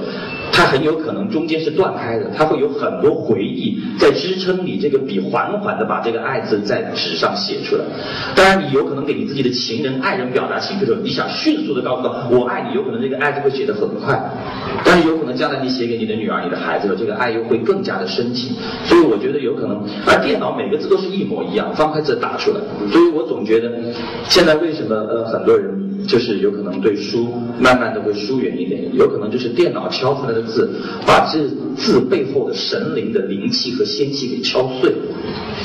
[0.51, 7.83] 他很有可能中间是断开的，他会有很多回忆在支撑你这个笔缓缓的把这个爱字在纸上写出来。
[8.35, 14.19] 当然，你有可能给你自己的情人、爱人表达情绪的时候，你想迅速的告诉他我爱有可能这个爱就会写得很快，
[14.85, 18.55] 但是有可能将来你写给你的女儿、你的孩子这个爱又会更加的深情。
[18.85, 22.57] 所以我觉得有可能，而电脑每个字都是一模一样，方块字打出来，
[22.91, 23.71] 所以我总觉得
[24.29, 25.82] 现在为什么呃很多人。
[26.07, 30.69] 就是有可能对书慢慢的会疏远一点，有可能就是电脑敲出来的字，
[31.05, 31.39] 把这
[31.75, 34.97] 字背后的神灵的灵气和仙气给敲碎了。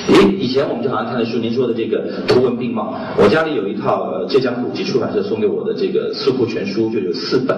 [0.09, 7.57] 以以前我们就好像看的书，您说的这个图文并茂，我家里有一套浙江古籍出版社送给我的这个四库全书，就有四本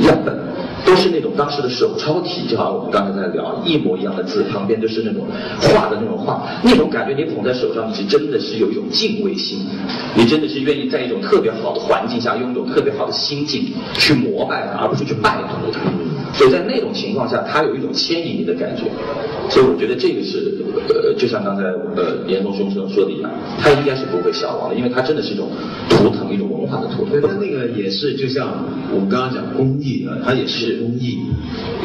[0.00, 0.38] 样本。
[0.86, 5.26] 都是那种当时的手抄体，就好像我们刚才在聊，一模一样的字，旁边都是那种
[5.60, 9.58] 画的那种画，那种感觉你捧在手上，你是真的是有一种敬畏心，
[10.14, 15.80] 你真的是愿意在一种特别好的环境下，拥有特别好的心境去膜拜它，而不是去拜读它。
[16.34, 18.84] 所以在那种情况下，它有一种牵引你的感觉。
[19.48, 20.54] 所以我觉得这个是，
[20.88, 25.48] 呃，就像刚才呃严嵩兄说的一样，它应该是不会消亡的，因为它真的是一种
[25.88, 27.18] 图腾，一种文化的图腾。
[27.40, 31.18] 那个也是，就像我们刚刚讲工艺啊，它也是工艺。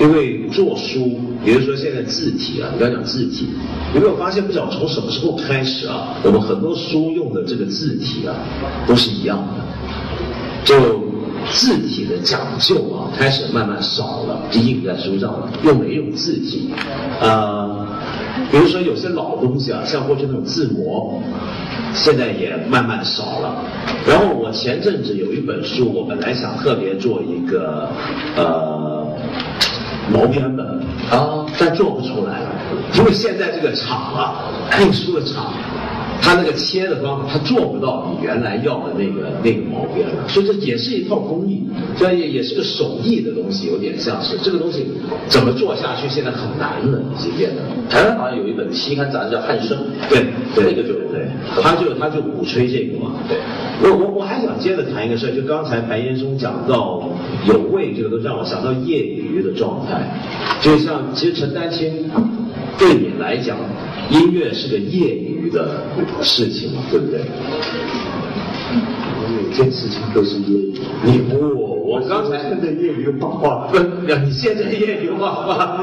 [0.02, 3.48] 因为做书，比如说现在字体啊，你刚讲字体，
[3.96, 4.44] 有没有发现？
[4.44, 8.36] 不知道从什么时候开始啊，我们很多书用的这个字体啊，
[8.86, 9.64] 都是一样的，
[10.64, 11.04] 就。
[11.52, 16.74] 字体的讲究啊，开始慢慢少了，就印在书上了，用哪一种字体？
[17.20, 17.86] 呃，
[18.50, 21.22] 比如说有些老东西啊，像过去那种字模，
[21.94, 23.62] 现在也慢慢少了。
[24.08, 27.90] 然后我前阵子有一本书，我本来想特别做一个
[28.38, 29.06] 呃
[30.14, 30.66] 毛边本
[31.12, 32.50] 啊，但做不出来了，
[32.96, 34.46] 因为现在这个厂啊，
[34.80, 35.54] 印书的厂。
[36.22, 41.64] 他那个切的方法，他做不到你原来要的那个那个毛边了，所以这也是一套工艺，
[41.98, 44.86] 这也也是个手艺的东西，有点像是这个东西
[45.28, 47.62] 怎么做下去，现在很难了，已经变得。
[47.90, 49.78] 台湾好像有一本期刊杂志叫《汉生》，
[50.10, 51.28] 对，那个就对，
[51.62, 53.16] 他就他就鼓吹这个嘛。
[53.28, 53.38] 对，
[53.82, 57.10] 我我我还想接着谈一个事儿，就刚才白岩松讲到
[57.46, 60.10] 有味，这个都让我想到业余的状态，
[60.62, 62.10] 就像其实陈丹青
[62.78, 63.58] 对你来讲。
[64.12, 65.84] 音乐是个业余的
[66.22, 67.22] 事情，对不对？
[69.54, 70.74] 每件事情都是业余。
[71.04, 75.80] 你我我刚才现在业余画画，不，你现在业余画画。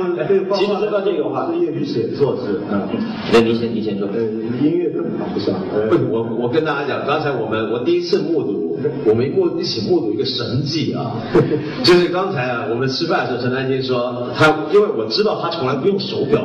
[0.57, 2.61] 其实说到这个话，是 业余写作是。
[2.69, 2.89] 嗯，
[3.33, 4.09] 那您先，您先说。
[4.13, 5.55] 呃，音乐更谈不上。
[5.89, 11.15] 不，我我跟大家讲，刚才我们我第一次目睹，我们目一起目睹一个神迹啊，
[11.85, 16.43] 就是刚才啊，我们吃饭的时候，陈丹青说他，因为我知道他从来不用手表。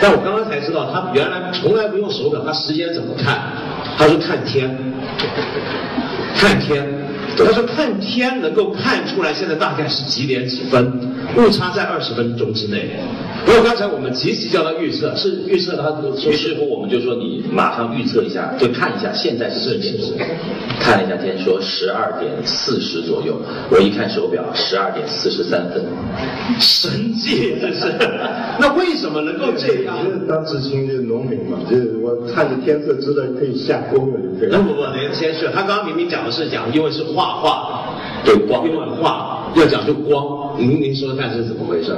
[0.00, 3.40] 但我刚刚才知道，他原来从来不用手表，他时间怎么看？
[3.98, 4.78] 他是看天，
[6.40, 6.82] 看天。
[7.36, 10.92] 他说看天能够看出来现在大概是几点几分，
[11.36, 12.90] 误差在二十分钟之内。
[13.46, 15.90] 因为刚才我们急急叫他预测，是预测他。
[16.28, 20.18] 于是乎我们就说你马上预测一下，就看一下现在是几点钟。
[20.80, 23.40] 看了一下天，说十二点四十左右。
[23.70, 25.82] 我一看手表，十二点四十三分。
[26.58, 27.94] 神迹，这是。
[28.58, 29.96] 那为什么能够这样？
[30.04, 34.50] 因为当知青就是农民嘛，就是我看着天色知道可以下工了，就可以。
[34.50, 37.84] 不不不，那个先是他刚刚明明讲的是讲，因为是画画，
[38.24, 40.56] 对光，因为画要讲究光。
[40.58, 41.96] 您您说看是怎么回事？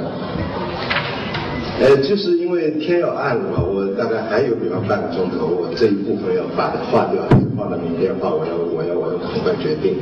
[1.81, 8.29] 呃，就是因为天要暗了嘛，我大概还有比方半个钟头，我这一部分要把它画掉，还是放到明天画？
[8.29, 9.97] 我要我要我要赶快决定。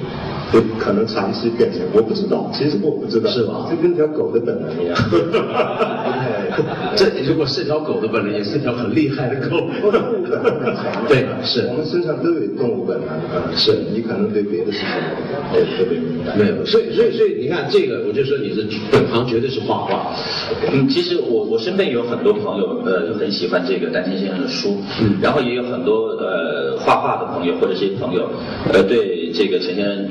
[0.52, 3.67] 就可能长期变成我不知道，其实我不知道，是吧？
[3.69, 4.97] 这跟条狗的本能一样。
[6.95, 9.61] 这如果是条狗的本能，也是条很厉害的狗。
[11.07, 13.13] 对，是我们身上都有动物本能。
[13.55, 14.87] 是你可能对别的事情
[15.53, 16.35] 也特别敏感。
[16.35, 20.15] 没有，所以所以所以你看这个，我就说你是本行绝对是画画。
[20.73, 24.81] 嗯，其实我我身边有很多朋友，呃，很喜欢这个丹青先生的书。
[24.99, 28.27] 嗯，然后也有很多呃画画的朋友或者是朋友，
[28.73, 30.09] 呃，对这个陈先生。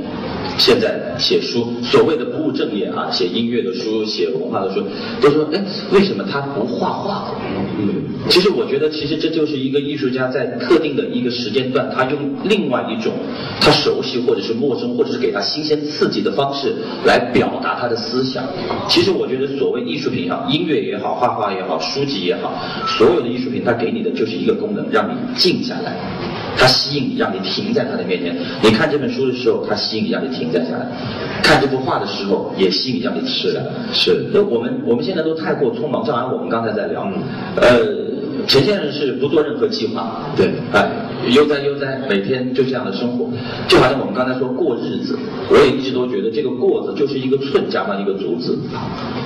[0.58, 4.82] 现在写书，所谓的不务正业啊，写音乐的书，写文化的书，
[5.20, 7.32] 都说，哎，为什么他不画画？
[7.78, 13.12] 嗯，其实我觉得，其实这就是一个艺术家在特定的一个时间段，他用另外一种
[13.60, 16.74] 他熟悉或者是陌生或者是给他新鲜刺激的方式
[17.04, 18.44] 来表达他的思想。
[18.88, 22.52] 其实我觉得，所谓艺术品啊，音乐也好，画画也好，书籍也好，
[22.86, 25.96] 所有的艺术品，它给你的就是一个功能，让你静下来。
[26.56, 28.36] 他吸引你，让你停在他的面前。
[28.62, 30.86] 你看这本书的时候，他吸引你，让你停在下来；
[31.42, 33.66] 看这幅画的时候，也吸引你，让你停下来。
[33.92, 34.26] 是。
[34.32, 37.06] 那我们我们现在都太过匆忙，正好我们刚才在聊，
[37.56, 38.10] 呃。
[38.46, 40.90] 陈先生是不做任何计划，对，哎，
[41.28, 43.28] 悠哉悠哉，每天就这样的生活，
[43.68, 45.16] 就好像我们刚才说过日子，
[45.48, 48.58] 我也一直都觉得这个过字就是一个寸加上一个足字，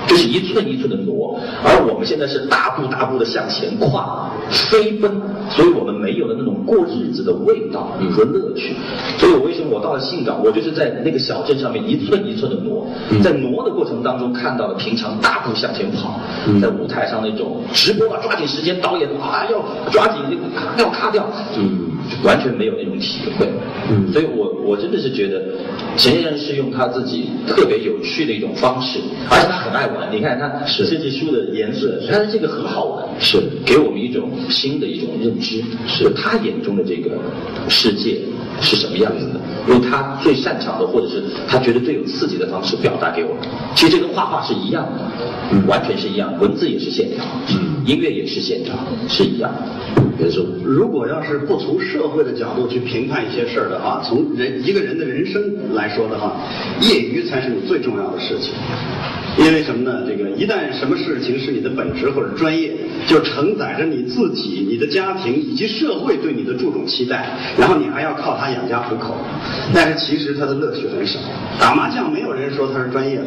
[0.07, 5.09] 就是一寸一寸的挪，而我们现在是大步大步的向前跨，飞奔，
[5.49, 8.75] 所以我们没有了那种过日子的味道和乐趣。
[9.17, 12.85] 所以我为什么我到了信港，我就是在那个小镇上面一寸一寸的挪，
[13.23, 16.19] 在挪的过程当中看到了平常大步向前跑，
[16.61, 19.05] 在舞台上那种直播啊，抓紧时间导演。
[19.15, 20.89] 啊，要抓紧这个卡掉。
[20.89, 21.09] 卡
[22.23, 23.47] 完全没有那种体会，
[23.89, 25.41] 嗯，所以我我真的是觉得
[25.97, 30.09] 陈先生是用他自己特别有趣的一种方式，而且他很爱玩。
[30.11, 33.37] 你看他设计书的颜色，他的这个很好玩，是。
[33.65, 36.09] 给我们一种新的一种认知，是。
[36.15, 37.11] 他眼中的这个
[37.69, 38.19] 世界
[38.61, 43.35] 是什么样子的，用他最擅长的或者是他觉得最有刺激的方式表达给我。
[43.75, 48.73] 其实这跟画画是一样的，完全是一样，文字也是线条，嗯，音乐也是线条。
[49.07, 55.41] 是一样的，别说，如果要是不从社会的角度去评判一些事儿的话，从人一个人的人生
[55.73, 56.37] 来说的话，
[56.81, 58.53] 业余才是你最重要的事情。
[59.37, 60.03] 因为什么呢？
[60.07, 62.71] 这个一旦什么事情是你的本职或者专业，
[63.07, 69.15] 就承载着你自己、你的家庭以及社会对你的注重期待，然后你还要靠它养家糊口。
[69.73, 71.19] 但是其实它的乐趣很少。
[71.59, 73.25] 打麻将没有人说他是专业的，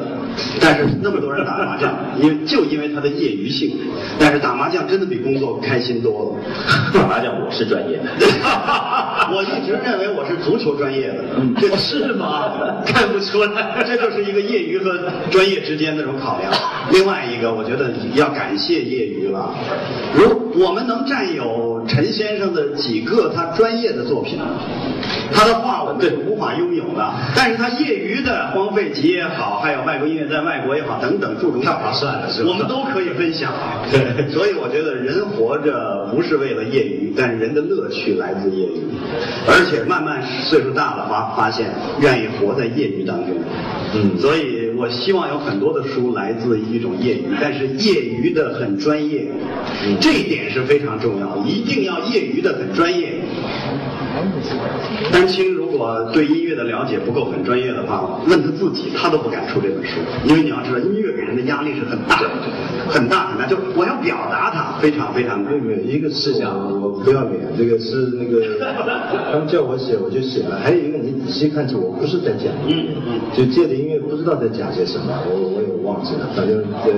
[0.61, 3.77] 但是那么多人打麻将，因为就因为它的业余性。
[4.19, 6.43] 但是打麻将真的比工作开心多了。
[6.93, 8.05] 打麻将我是专业的，
[9.33, 11.25] 我一直认为我是足球专业的。
[11.61, 12.83] 这是吗？
[12.85, 14.99] 看不出来，这就是一个业余和
[15.31, 15.89] 专业之间。
[15.97, 16.53] 那种考量，
[16.93, 19.55] 另外一个，我觉得要感谢业余了。
[20.15, 24.39] 如我们能占有陈先生的几个他专业的作品，
[25.33, 27.13] 他的画我们是无法拥有的。
[27.37, 32.51] 但是他业余的《荒废集》也好，还有外国音乐在外国也好，等等，注重太划算了，是吧？
[32.51, 33.53] 我们都可以分享。
[33.91, 38.83] 对所以我觉得人活着不是为了业余，但是人的乐趣来自业余，
[39.47, 41.67] 而且慢慢岁数大了，发发现
[42.01, 43.29] 愿意活在业余当中。
[43.95, 44.58] 嗯，所以。
[44.79, 49.27] 我希望有很多的书来自一种业余，但是业余的很专业，
[50.01, 53.15] 这一点是非常重要，一定要业余的很专业。
[55.13, 62.29] 丹青如果对音乐的了解不够很专业的话，问他自己，他都不敢出这本书，因为你要知道，音乐给人的压力是很大的，
[62.89, 63.47] 很大很大。
[63.47, 65.45] 就我要表达它，非常非常。
[65.45, 68.43] 对对，一个是想我不要脸，这个是那个
[69.33, 76.93] 他们叫我写我就写了，还有一个你仔细看去我不是在讲，嗯嗯，就借着音乐不知道在讲些什么，我我有忘记了，反正对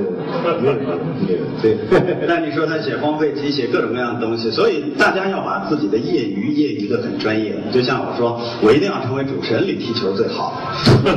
[0.61, 1.79] 没有没有对。
[2.26, 7.20] 但你说他写荒废机，写各种各样的东西，所以大家要把自己的业余业余的很。
[7.20, 10.59] 专业，就像我说，我一定要成为主持人里踢球最好，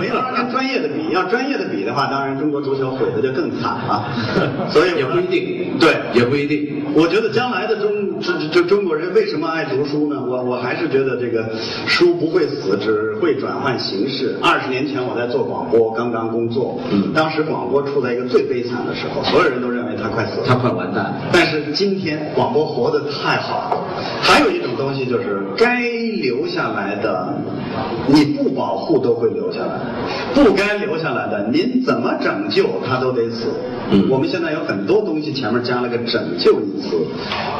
[0.01, 1.13] 没法跟专业的比。
[1.13, 4.03] 要专业的比的话，当然中国足球毁的就更惨了。
[4.69, 6.83] 所以也不一定，对，也不一定。
[6.93, 10.21] 我觉得将来的中这这中国人为什么爱读书呢？
[10.27, 11.49] 我我还是觉得这个
[11.87, 14.35] 书不会死，只会转换形式。
[14.41, 21.13] 二十年前我在做广播，刚刚工作，嗯当时广播处在一个最悲惨的时候，所有人都认为他快死了，他快完蛋。
[21.31, 24.03] 但是今天广播活得太好了。
[24.21, 25.81] 还有一种东西就是该。
[26.23, 27.35] 留下来的，
[28.07, 29.79] 你不保护都会留下来；
[30.33, 33.47] 不该留下来的，您怎么拯救他都得死。
[34.09, 36.97] 我们现在有很多东西前面加了个“拯救”一词，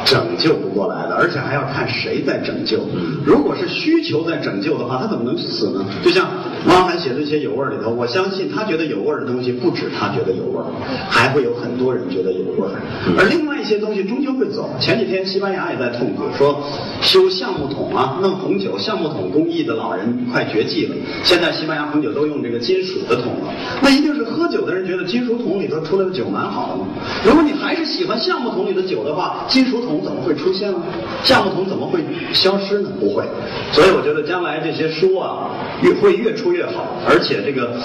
[0.04, 2.80] 拯救不过来的，而且还要看谁在拯救。
[3.24, 5.84] 如果是需求在拯救的话，他怎么能死呢？
[6.02, 6.26] 就像
[6.66, 10.64] 汪涵写的一些有味里头，我相信他觉得有味的东西不止他觉得有味
[11.08, 12.68] 还会有很多人觉得有味
[13.16, 14.70] 而另外一些东西终究会走。
[14.80, 16.58] 前几天西班牙也在痛苦，说
[17.00, 20.94] 修橡木桶啊，弄红酒橡木桶工艺的老人快绝迹了。
[21.22, 26.86] 现在西班牙红酒都用这个金属的桶了，那一定是喝酒的人觉得金属桶里头出来的酒蛮好的吗。
[27.24, 30.78] 如果你还是喜欢橡木桶里的酒的话，金属桶怎么会出现呢？
[31.22, 32.00] 橡木桶怎么会
[32.32, 32.90] 消失呢？
[32.98, 33.24] 不会。
[33.72, 35.50] 所以我觉得将来这些书啊，
[35.82, 37.76] 越会越出越好，而且这个。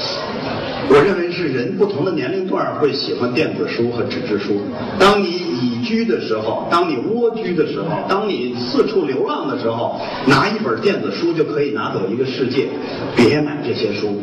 [0.89, 4.60] 我认为是人不同的年龄段会喜欢电子书和纸质书。
[4.99, 12.67] 当你已居的时候，当你蜗居的时候，当你四处流浪的时候，拿一本电子书就可以拿走一个世界。
[13.15, 14.19] 别买这些书。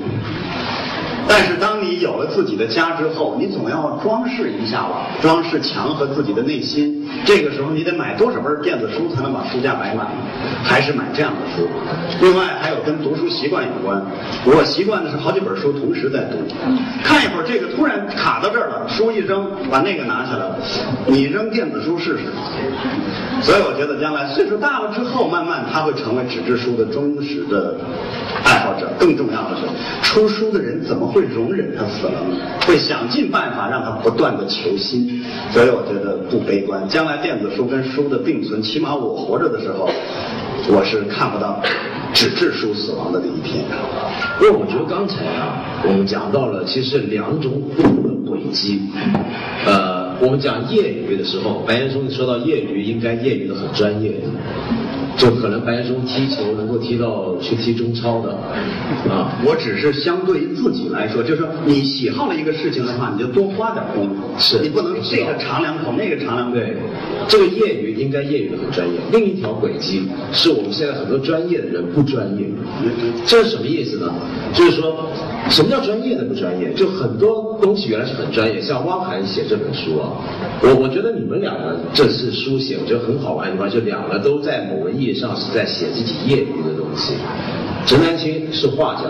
[1.29, 6.95] 但是当你有了自己的家之后，你总要装饰一下吧，装饰墙和自己的内心。
[7.25, 10.07] 这个时候你得买多少本电子书才能把书架摆满？
[10.63, 11.69] 还是买这样的书？
[12.21, 14.01] 另外还有跟读书习惯有关。
[14.45, 16.39] 我习惯的是好几本书同时在读，
[17.03, 20.59] 看一会儿这个突然卡到这儿了，书一扔，把那个拿下来了，
[21.07, 22.25] 你扔电子书试试。
[23.43, 27.77] 所以我觉得将来岁数大了之后，慢慢他会成为纸质书的忠实的
[28.45, 28.91] 爱好者。
[28.99, 29.63] 更重要的是，
[30.03, 32.21] 出书的人怎么会容忍他死了？
[32.67, 35.25] 会想尽办法让他不断的求新。
[35.51, 39.89] 所以我觉得不悲观，将来电子书跟书的并存，起码我活着的时候，
[40.69, 41.59] 我是看不到
[42.13, 43.65] 纸质书死亡的那一天。
[44.43, 48.83] 因为我觉得刚才啊，我们讲到了其实两种不同的轨迹，
[49.65, 50.06] 呃。
[50.21, 54.13] 我们讲业余的时候，白岩松你说到业余，应该业余的很专业，
[55.17, 58.31] 就可能白岩松踢球能够踢到去踢中超的，
[59.11, 66.57] 啊，我只是相对于自己来说，就是说你喜好了一个事情的话，你就多花点功夫，是你不能这个尝两口，那个尝两口。
[66.57, 66.77] 对，
[67.29, 68.95] 这个业余应该业余的很专业。
[69.13, 72.47] 另一条轨迹是我们现在很多专业的人不专业，
[73.27, 74.15] 这是什么意思呢？
[74.55, 75.11] 就是说。
[75.49, 76.73] 什么叫专业的不专业？
[76.75, 80.06] 就很多东西原来是很专业，像汪涵写这本书啊，
[80.63, 87.15] 我我觉得你们两个这次书写，我觉得很好玩的地方，就两个都在某个意义上是在写自己业余的东西。
[87.85, 89.03] 陈丹青是画家，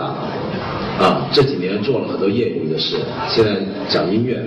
[1.03, 3.57] 啊，这几年做了很多业余的事，现在
[3.89, 4.39] 讲音乐。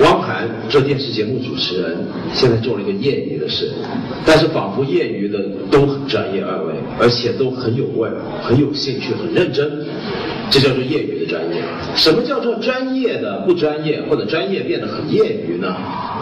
[0.00, 1.98] 汪涵做电视节目主持人，
[2.32, 3.70] 现在做了一个业余的事，
[4.24, 5.38] 但是仿佛业余的
[5.70, 8.08] 都很专业，二位，而且都很有味
[8.42, 9.70] 很有兴趣，很认真。
[10.50, 11.62] 这叫做业余的专业。
[11.94, 15.68] 什么叫做专业的不专业，或者专业变得很业余呢？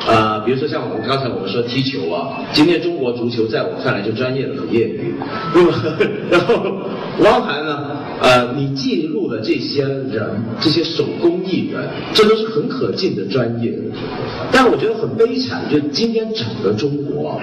[0.07, 5.15] 啊，比如说像我们刚才我们说踢球啊，今天中国足球在我看来就专业的很业余。
[5.55, 5.73] 那么，
[6.31, 6.55] 然后
[7.21, 7.97] 汪涵呢？
[8.23, 13.73] 呃，你记录的这些人，这些手工艺人，这都是很可敬的专业。
[14.53, 17.41] 但我觉得很悲惨，就今天整个中国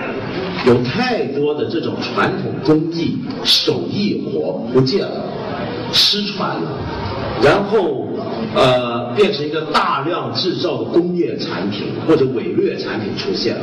[0.67, 5.23] 有太多的这种传统工艺、手艺活不见了。
[5.93, 6.77] 失传了，
[7.43, 8.07] 然后
[8.55, 13.61] 呃变成一个大量制造的工业产品或者伪劣产品出现了，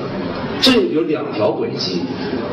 [0.60, 2.00] 这有两条轨迹，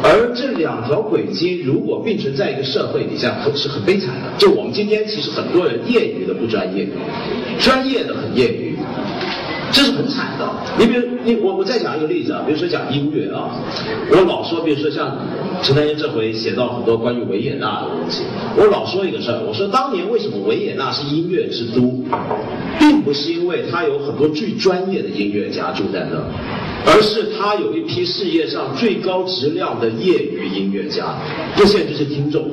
[0.03, 4.31] 而这两条轨迹如果并存在一个社会底下，是很悲惨的。
[4.37, 6.87] 就我们今天其实很多人业余的不专业，
[7.59, 8.70] 专业的很业余。
[9.71, 10.49] 这是很惨的。
[10.77, 13.49] 你比如你我我再讲一个例子啊，比如说讲音乐啊，
[14.11, 15.17] 我老说，比如说像
[15.63, 18.23] 陈丹青这回写到很多关于维也纳的东西，
[18.57, 22.03] 我老说一个事儿，我说当年为什么维也纳是音乐之都，
[22.79, 31.15] 并不是因为它有很多最专业的音乐家住在那，而是它有一批世界上最高质量的业余音乐家，
[31.55, 32.49] 这些就是听众。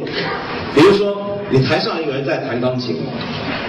[0.75, 2.97] 比如说你台上一个人在弹钢琴。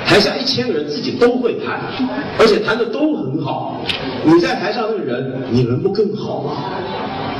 [0.06, 1.80] 台下一千个人自己都会弹，
[2.40, 3.80] 而且弹的都很好。
[4.24, 6.52] 你在台上那个人，你能不更好吗？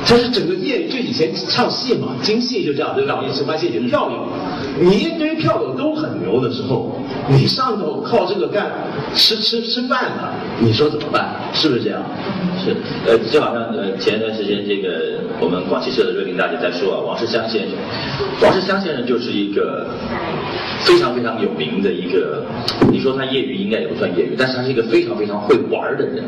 [0.04, 3.22] 就是整个业就以前唱戏嘛，京戏就这样，对吧？
[3.26, 4.28] 也是关戏，就票友。
[4.80, 6.96] 你一堆票友都很牛的时候，
[7.28, 8.70] 你上头靠这个干
[9.14, 10.32] 吃吃吃饭呢？
[10.60, 11.34] 你说怎么办？
[11.52, 12.02] 是不是这样？
[12.62, 12.74] 是，
[13.06, 17.72] 呃，就好像呃前一段时间这个我们广汽社的瑞林大姐在说啊，王世襄先生，
[18.42, 19.86] 王世襄先生就是一个。
[20.82, 22.42] 非常非常有名的一个，
[22.90, 26.24] 你说他业余应该也不算业余，但是他是一个非常非常会玩的人。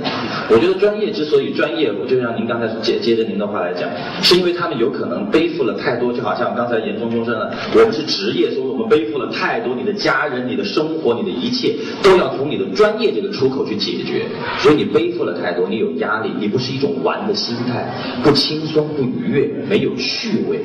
[0.51, 3.89] 我觉得专业之所以专业，我就像您刚才接接着您的话来讲，
[4.21, 14.27] 是因为他们有可能背负了太多，就好像刚才严中中说的，我们是职业，所以我们背负了太多，你的家人、你的生活、你的一切都要从你的专业这个出口去解决，
[14.59, 17.89] 所以你背负了太多，你有压力，你不是一种玩的心态，
[18.23, 20.61] 不轻松、不愉悦、没有趣味。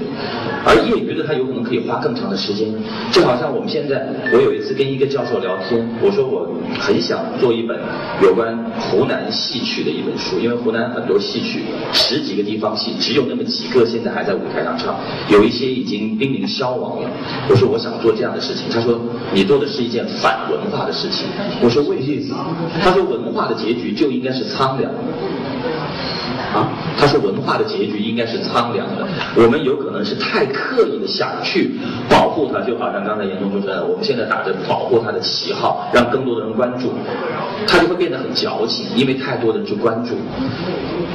[0.65, 2.67] 而业余的他有可能可以花更长的时间，
[3.11, 6.49] 就好像我们现在我有一次跟一个教授聊天，我说我
[6.79, 7.77] 很想做一本
[8.21, 11.61] 有关湖南戏曲的一本书，因为湖南很多戏曲，
[11.93, 14.95] 十几个地方戏，只有那么几个现在还在舞台上唱，
[15.29, 17.09] 有一些已经濒临消亡了。
[17.49, 18.99] 我说我想做这样的事情，他说
[19.33, 21.27] 你做的是一件反文化的事情。
[21.61, 22.45] 我说为什么？
[22.81, 24.91] 他说文化的结局就应该是苍凉。
[26.53, 29.07] 啊，他说文化的结局应该是苍凉的。
[29.35, 31.71] 我们有可能是太刻意的想去
[32.09, 36.93] 保护它，就好像刚才严总说的，我们现在打着保护它的旗号，让更多的人关注，
[37.67, 40.15] 它就会变得很矫情，因为太多人去关注。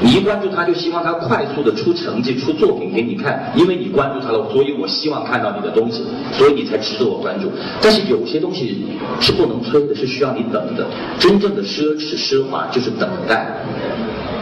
[0.01, 7.51] 你一关注他，就希望他快速的出成绩、出作品给你看，因为你关注他了，所以我希望看到你的东西，所以你才值得我关注。
[7.81, 8.85] 但是有些东西
[9.21, 10.87] 是不能催的，是需要你等的。
[11.19, 13.47] 真正的奢侈奢华就是等待。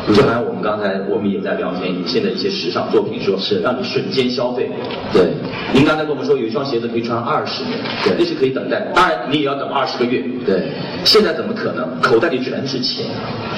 [0.09, 4.71] 就好像我们刚才我们也在聊天，现在一些时尚作品说是让你瞬间消费。
[5.13, 5.29] 对，
[5.73, 10.25] 您刚才跟我们说有一双鞋子可以穿二十年，对那是可以等待的，当然你也要等二十个月。
[10.45, 10.73] 对，
[11.05, 11.89] 现在怎么可能？
[12.01, 13.07] 口袋里全是钱，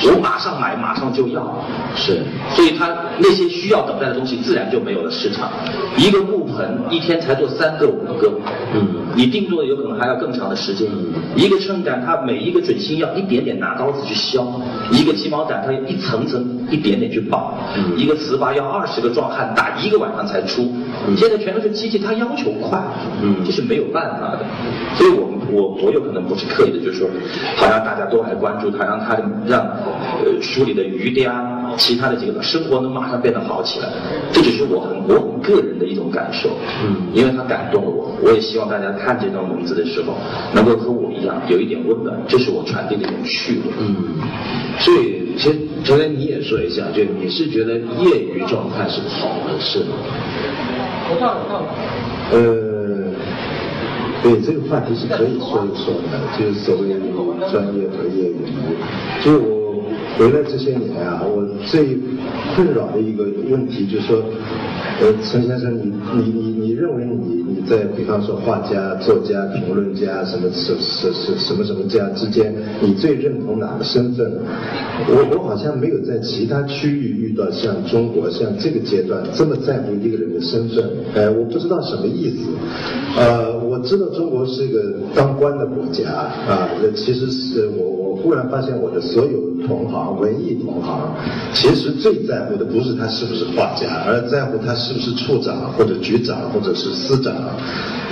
[0.04, 1.64] 我马上买，马上就要。
[1.94, 2.20] 是，
[2.54, 2.88] 所以他
[3.18, 5.50] 那些需要等待的东西，自然就没有了市场。
[5.96, 8.32] 一个木盆一天才做三个五个，
[8.74, 10.88] 嗯你定做的有可能还要更长的时间。
[11.36, 14.40] 一个秤杆，它每一个准心要一点点拿刀子去削；
[14.90, 20.70] 一个鸡毛掸，它要一层层一点点去绑；嗯一个糍粑要二十个壮汉打一个晚上才出。
[21.16, 22.82] 现在全都是机器，它要求快，
[23.22, 24.40] 嗯这是没有办法的。
[24.96, 27.08] 所以我们我我有可能不是刻意的，就是说，
[27.56, 29.60] 好像大家都还关注它，让它让
[30.24, 31.30] 呃书里的鱼嗲，
[31.76, 33.88] 其他的几个生活能马上变得好起来。
[34.32, 36.50] 这只是我很我很个人的一种感受，
[36.84, 38.02] 嗯因为他感动了我。
[38.22, 40.14] 我也希望大家看这段文字的时候，
[40.54, 43.62] 能够和我一样有一点温暖，这是我传递的一种趣味。
[43.80, 43.96] 嗯，
[44.78, 49.96] 所以，其实昨天你也说一下，就你是觉得业余状态是好的事吗？
[52.30, 53.10] 呃，
[54.22, 56.94] 对这个话题是可以说一说的，就是所谓
[57.50, 58.38] 专业和业余。
[59.24, 59.61] 就我
[60.18, 61.98] 回来这些年啊，我最
[62.54, 64.22] 困扰的一个问题就是说，
[65.00, 74.30] 呃，陈先生，你你你你认为你你在比方说画家、作家、评论家什么什什什什么什么家之间，你最认同哪个身份？
[75.08, 82.36] 我我好像没有在其他区域遇到像中国像这个阶段这么在乎一个人的身份，呃，我不知道什么意思。
[83.16, 91.14] 呃，我知道中国是一个当官的国家啊，这其实是我我忽然发现我的所有同行文艺同行，
[91.52, 97.34] 其实最在乎的不是他是不是画家，而在乎他是不是处长或者局长或者是司长，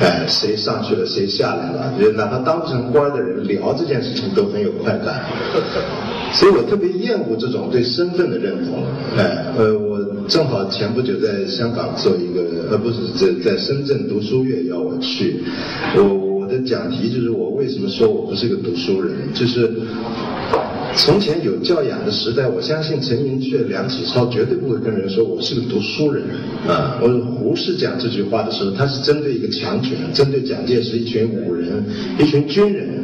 [0.01, 5.25] 哎，谁上去了谁下来了，就哪怕当成官的人聊这件事情都很有快感。
[6.33, 8.85] 所以我特别厌恶这种对身份的认同。
[9.17, 9.99] 哎，呃，我
[10.29, 15.43] 正好前不久在香港做一个，呃，不是在在深圳读书月要我去，
[15.97, 19.70] 我我的讲题就是我为什么说我不是个读书人，就是。
[20.96, 26.24] 从前有教养的时代，我相信陈寅恪、梁启超绝对不会跟人说我是个读书人
[26.66, 26.98] 啊。
[27.01, 31.84] 我胡适讲这句话的时候，他是针对一个强权，针对蒋介石一群武人、
[32.18, 32.99] 一群军人。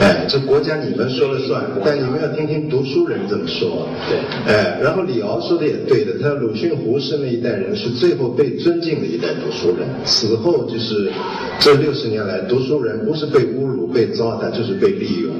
[0.00, 3.88] 哎，这国家你们说了算，但你们要听听读书人怎么说。
[4.08, 4.18] 对
[4.52, 11.10] 哎，然后李敖说的也对的，他鲁迅、胡适那一代人是最后被尊敬的一代读书人，此后就是
[11.60, 15.32] 这六十年来，读书人不是被侮辱、被糟蹋，就是被利用。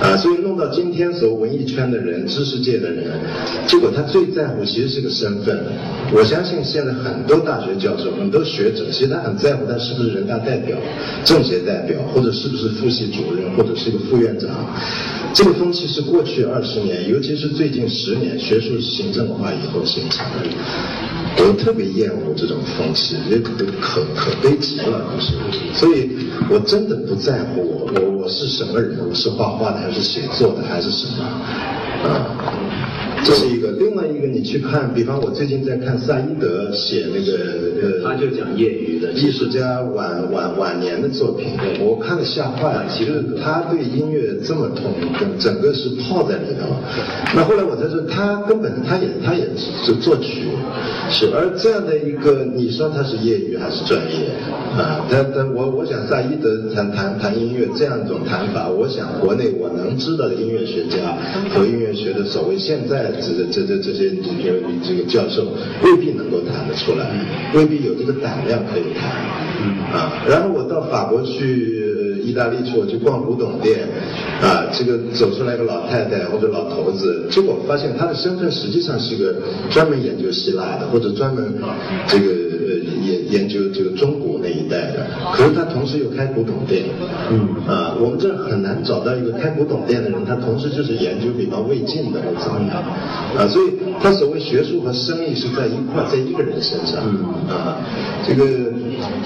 [0.00, 3.18] 啊，所以弄到今天，所谓文艺圈的人、知识界的人，
[3.66, 5.58] 结果他最在乎其实是个身份。
[6.12, 10.76] 我相信现在很多大学教授、很多学者，其实他很在乎他是不是人大代表、
[11.24, 14.48] 政协代表，或者是不是副系主任，或者是一个副院长。
[15.34, 20.48] 这个风气是过去二十年，尤其是最近十年学术行政化以后形成的。
[21.40, 25.32] 我特别厌恶这种风气，也可可可悲极了，就是。
[25.72, 26.10] 所以
[26.50, 31.24] 我真的不在乎我我我是什么人，我是画画的还是写作的还是什么，
[32.08, 33.07] 啊。
[33.24, 37.38] 这是一个，另外一个你去看，比方我最近在看萨伊德写那个
[37.80, 41.48] 呃，他就讲业余的艺术家晚晚晚年的作品，
[41.80, 42.86] 我看了吓坏了。
[42.88, 46.74] 其实他对音乐这么痛，整整个是泡在里头。
[47.34, 50.48] 那后来我才说，他根本他也他也是作曲，
[51.10, 54.30] 是而这样的一个，你说他是业余还是专业
[54.76, 55.04] 啊？
[55.10, 61.16] 但但我我想萨伊德谈谈谈音乐这样一种谈法，我想国内我能知道的音乐学家
[61.50, 65.46] 和音乐学的所谓现在这这这这些这个这个教授
[65.82, 67.06] 未必能够谈得出来，
[67.54, 69.10] 未必有这个胆量可以谈。
[69.92, 71.76] 啊，然后我到法国去。
[72.18, 73.88] 意大利去，我去逛古董店，
[74.42, 79.34] 啊，这个走出来个老太太或者老头子，结果发现他的身份实际上是个
[79.70, 81.54] 专门研究希腊的，或者专门
[82.06, 82.26] 这个
[82.68, 86.84] 呃研研究这个中国那一代的，可是他同时又开古董店，
[87.30, 92.82] 嗯，啊，我们这很难找到一个开古董店的人，他同时就是研究比方魏晋的或怎么样，
[93.36, 97.00] 啊，所以他所谓学术和生意是在一块，在一个人身上，
[97.48, 97.78] 啊，
[98.26, 98.44] 这个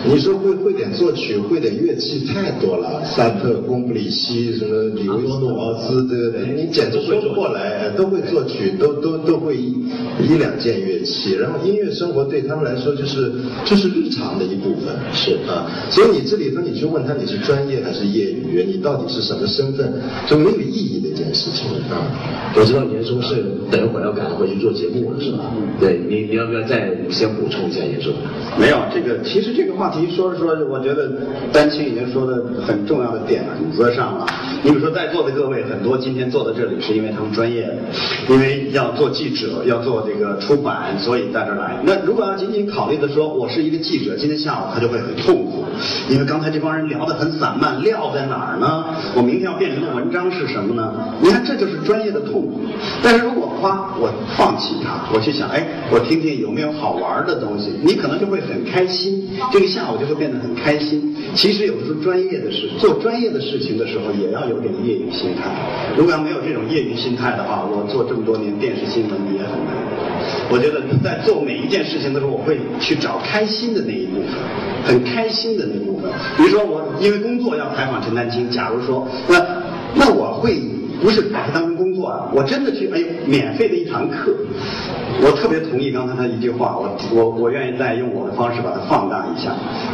[0.05, 3.05] 你说会会点作曲，会点乐器太多了。
[3.05, 9.75] 萨特、贡布里希、什么李维斯诺奥斯，对对你简直说不过来，都会作曲，都都都会一
[10.20, 13.33] 一两件乐器，然后音乐生活对他们来说就是
[13.64, 19.93] 就是日常的一部分，是啊，所以你这里头你去问他你是专业还是业余，你到底是什么身份，
[20.27, 22.07] 就没有意义的一件事情啊。
[22.55, 25.51] 我知道严嵩是等一会儿要赶回去做节目了，是吧？
[25.81, 28.12] 对你，你要不要再先补充一下严嵩？
[28.59, 31.08] 没有这个，其实这这个话题说着说着，我觉得
[31.52, 34.26] 丹青已经说的很重要的点子上了。
[34.64, 37.72] 你比如说在座的各位，很多今天坐在这里是因为他们专业，
[38.28, 41.78] 因为要做记者，要做这个出版，所以在这儿来。
[41.84, 45.64] 那如果要仅仅考虑的说，我是一个记者，今天下午他就会很痛苦，
[46.10, 48.84] 因为刚才这帮人聊得很散漫，料在哪儿呢？
[49.14, 50.92] 我明天要变成的文章是什么呢？
[51.20, 52.62] 你看，这就是专业的痛苦。
[53.00, 61.14] 但是如果夸我放弃它，我去想，哎，我听听有没有好玩的东西，你可能就会很开心，这个下午就会变得很开心。
[61.34, 65.50] 其实有的时候专业的事，做专业的事情的时候，也要有点业余心态。
[65.96, 69.76] 如果要没有这种业余心态的话，我做这么多年电视新闻也很难。
[70.50, 74.32] 我觉得在做每一件事情的时候，我会去找开心的那一部分，
[74.84, 76.11] 很开心的那一部分。
[76.36, 79.44] 比如说我因为工作要采访陈丹青，假如说那
[79.94, 80.57] 那我会
[81.03, 84.32] 不是把它当成工作啊，我真的去哎呦免费的一堂课，
[85.20, 89.53] 我特别同意刚才他一句话，我我我愿意再用我的方式把它放大一下。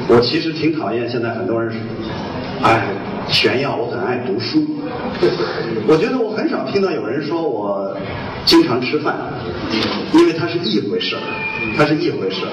[0.08, 1.78] 我其实挺讨厌现在很多人是，
[2.62, 2.88] 哎
[3.28, 4.64] 炫耀我很爱读书，
[5.86, 7.94] 我觉得我很少听到有人说我
[8.44, 9.16] 经常吃饭，
[10.12, 11.22] 因为它是一回事儿，
[11.76, 12.52] 它是一回事儿。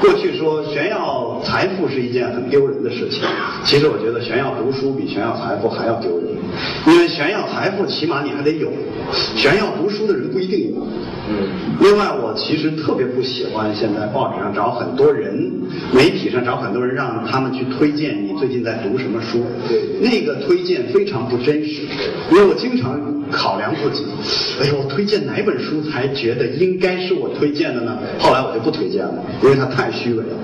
[0.00, 3.22] 过去说炫耀财富是一件很丢人的事情，
[3.64, 6.33] 其实我觉得炫耀读书比炫耀财富还要丢人，
[6.86, 8.70] 因为炫耀财富起码你还得有，
[9.36, 10.86] 炫耀读书的人不一定有。
[11.26, 11.48] 嗯
[11.80, 15.50] 另外，我其实特别不喜欢现在报纸上找很多人，
[15.92, 21.82] 媒体上找很多人让他们去推荐你最近在读什么书，对那个推荐非常不真实。
[22.30, 23.00] 因为我经常
[23.30, 24.04] 考量自己，
[24.62, 27.98] 哎呦，我推荐哪本书才觉得应该是我推荐的呢？
[28.18, 30.36] 后来我就不推荐了，因为它太虚伪了。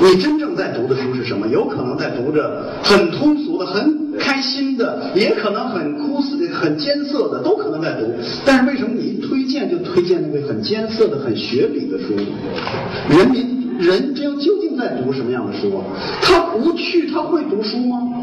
[0.00, 1.46] 你真正在读的书是什么？
[1.48, 8.12] 有可能在读着很通俗的、很开心的，也可能很枯涩、很艰涩的，都可能在读。
[8.44, 12.14] 但是为什么你一推荐就推荐那个很艰涩的、很学理的书？
[13.08, 15.84] 人民人这究竟在读什么样的书啊？
[16.20, 18.17] 他不去，他会读书吗？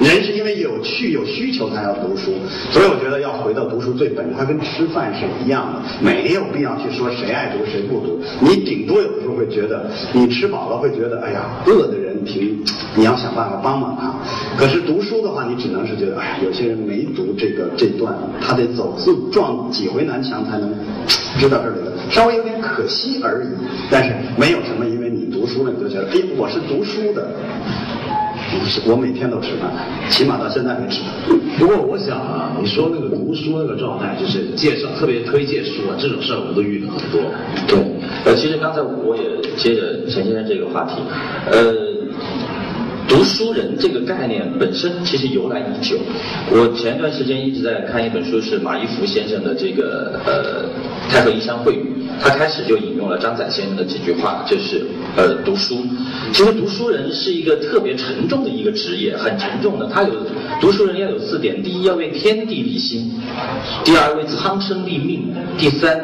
[0.00, 2.32] 人是因为有趣、有需求才要读书，
[2.72, 8.20] 所以我觉得要回到读书最本质，它跟吃饭是一样的，没有必要去说谁爱读谁不读。
[8.40, 12.64] 你顶多有的时候会觉得，你吃饱了会觉得，哎呀，饿的人挺，
[12.96, 14.12] 你要想办法帮帮他。
[14.56, 20.74] 可是读书的话，你只能是觉得，哎呀，有些人没读这个这段，他得走自撞几回南墙才能
[21.38, 23.46] 知道这里的，稍微有点可惜而已。
[23.88, 27.28] 但是没有什么，因为你读书了，你就觉得，哎，我是读书的。
[28.58, 29.70] 不是，我每天都吃饭，
[30.10, 31.02] 起码到现在没吃。
[31.58, 37.20] 不过我想啊，你说那个读书那个状态，就是介绍特别推荐书啊，这种事儿我都遇到很多。
[37.66, 37.78] 对，
[38.24, 39.22] 呃，其实刚才我也
[39.56, 41.02] 接着陈先生这个话题，
[41.50, 41.74] 呃，
[43.08, 45.96] 读书人这个概念本身其实由来已久。
[46.50, 50.64] 我前段时间一直在看一本书，是马一浮先生的这个呃
[51.10, 54.86] 《太和一山会语》，他开始就引用了张载先生的几句话，就是
[55.16, 55.84] 呃读书。
[56.32, 59.86] 其实读书人是一个特别沉重的一个职业，很沉重的。
[59.86, 60.10] 他有
[60.60, 63.10] 读书人要有四点：第一，要为天地立心；
[63.84, 65.20] 第二，为苍生立命；
[65.58, 66.00] 第三，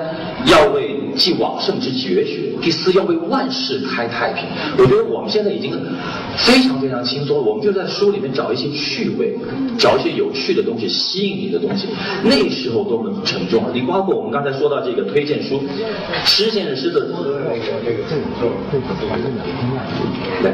[0.47, 4.45] 要为继往圣之绝学；第四，要为万事开太平。
[4.77, 5.73] 我觉得我们现在已经
[6.37, 9.35] 非常非常轻松了，我们就在书里面找一些趣味，
[9.79, 11.89] 找一些有趣的东西，吸引你的东西。
[12.25, 13.71] 那时候多么沉重啊！
[13.73, 15.63] 你包括我们刚才说到这个推荐书，
[16.27, 17.09] 施先生施的
[20.43, 20.53] 来，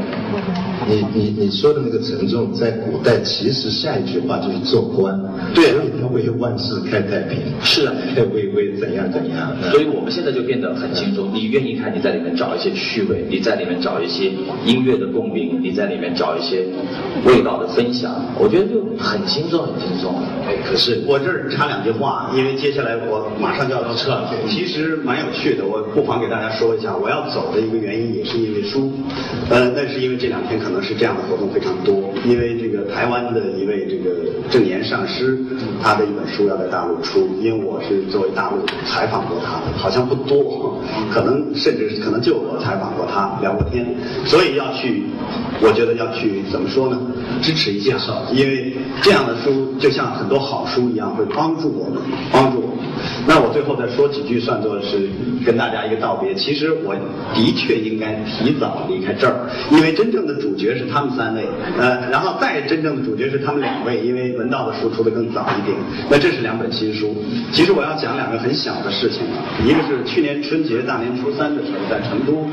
[0.86, 5.18] 你你你说的那个沉重，在古代其实下一句话就是做官，
[5.52, 7.92] 对所以他为万事开太平，是啊
[8.32, 11.24] 为为怎样怎样，所以我们现在就变得很轻松。
[11.34, 14.30] 你愿意看，你在里面找一些趣味，你在里面找一些
[14.66, 16.62] 音乐的共鸣，你在里面找一些
[17.24, 20.14] 味道的分享，我觉得就很轻松，很轻松。
[20.46, 24.30] 哎，可是我这儿插两句话，因为接下来我马上就要到撤了。
[24.46, 28.92] 其实蛮有趣的，我不妨给大家说一下，我要走的一个原因也是因为书，
[29.48, 34.10] 呃，那是因为这两天可能是这样的活动非常多，因为这个台湾的一位这个
[34.50, 35.38] 正言上师，
[35.82, 40.78] 他的一本书要在大陆出，因为我是作为大陆采访过他的，好像不多，
[41.10, 43.86] 可能甚至可能就我采访过他聊过天，
[44.24, 45.04] 所以要去，
[45.60, 46.98] 我觉得要去怎么说呢？
[47.42, 47.96] 支持一下，
[48.32, 52.84] 因为这样的书就像很多好书一样，会帮助我们，帮助我们。
[53.26, 55.08] 那我最后再说几句，算作是
[55.44, 56.34] 跟大家一个道别。
[56.34, 56.94] 其实我
[57.34, 61.44] 的确应该提早离开这儿，因为真正的主角是他们三位，
[61.78, 65.76] 呃，然后再真正的主角是他们两位，因为文道的书出的更早一点。
[66.08, 67.14] 那这是两本新书。
[67.52, 72.46] 其实我要讲两个很小的事情啊，一个是去年春节大年初三的时候候在成都。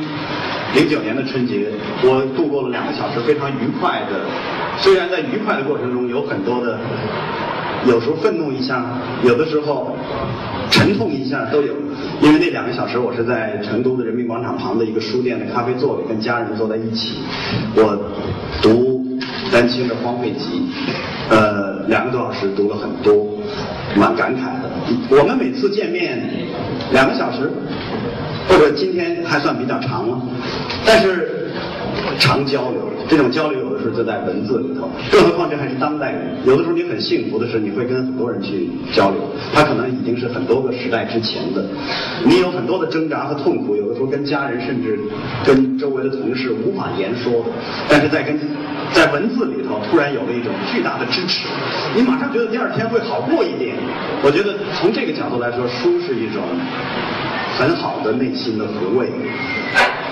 [0.73, 1.67] 零九年的春节，
[2.01, 4.21] 我度过了两个小时非常愉快的，
[4.77, 6.79] 虽然在愉快的过程中有很多的
[7.85, 8.85] 有时候愤怒一下，
[9.21, 9.97] 有的时候
[10.69, 11.73] 沉痛一下都有。
[12.21, 17.17] 因为那两个小时，我是在成都的人民广场旁的一个书店的咖啡座里，跟家人坐在一起，
[17.75, 17.99] 我
[18.61, 19.05] 读
[19.51, 20.69] 丹青的《荒废集》，
[21.35, 23.27] 呃，两个多小时读了很多，
[23.97, 24.69] 蛮感慨的。
[25.09, 26.17] 我们每次见面
[26.93, 27.51] 两个小时，
[28.47, 30.21] 或者今天还算比较长了，
[30.85, 31.49] 但是
[32.19, 32.89] 常交流。
[33.09, 36.33] 这种交流有的时候就在文字里头，更何况这还是当代人。
[36.45, 39.19] 有的时候你很幸福的是，你会跟很多人去交流，
[39.53, 41.65] 他可能已经是很多个时代之前的。
[42.23, 44.97] 你有很多的挣扎和痛苦，有的时候跟家人甚至
[45.43, 47.43] 跟周围的同事无法言说，
[47.89, 48.39] 但是在跟
[48.93, 51.49] 在文字里头突然有了一种巨大的支持，
[51.93, 53.75] 你马上觉得第二天会好过一点。
[54.23, 56.41] 我觉得从这个角度来说，书是一种
[57.61, 59.07] 很好的内心的抚慰。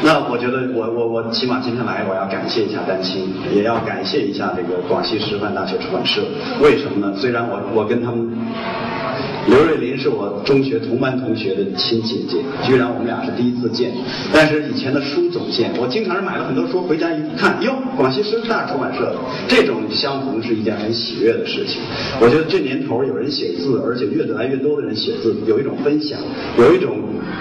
[0.04, 6.22] 那我觉得，我我我起码今天来，我要感谢一下丹青，也要感谢一下这个广西师范大学出版社。
[6.62, 7.12] 为什么呢？
[7.18, 8.30] 虽然我我跟他们。
[9.50, 13.92] 刘瑞林是我中学同班同学的亲姐姐，居然我们俩是第一次见。
[14.32, 19.16] 但是以前的书总见，我经常是买了很多书回家一看，哟，广西师大出版社，
[19.48, 21.82] 这种相逢是一件很喜悦的事情。
[22.22, 26.20] 我觉得这年头有人写字，而且越来越多的人写字，有一种分享，
[26.60, 27.00] 有一种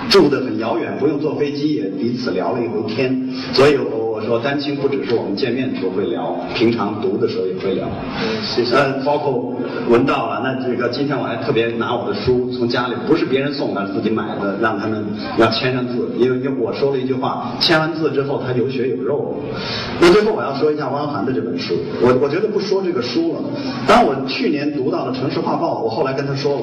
[0.08, 3.28] 住得很遥远，不用坐飞机也彼此聊了一回天。
[3.52, 4.07] 所以我。
[4.18, 7.86] 我说丹青不只是我们见面的时候会聊，平常读的时候也会聊。
[7.86, 8.74] 嗯，谢谢。
[8.74, 9.54] 呃，包括
[9.88, 15.04] 文道啊，那这个今天我还特别拿我的书从家里不是别人送的，自己买的，让他们
[15.38, 19.36] 要签上字，因为因为我说了一句话，签完字之后他有血有肉。
[20.00, 23.40] 那最后我要说一下汪涵的这本书，我我觉得不说这个书了。
[23.86, 26.62] 当我去年读到了《城市画报》，我后来跟他说了，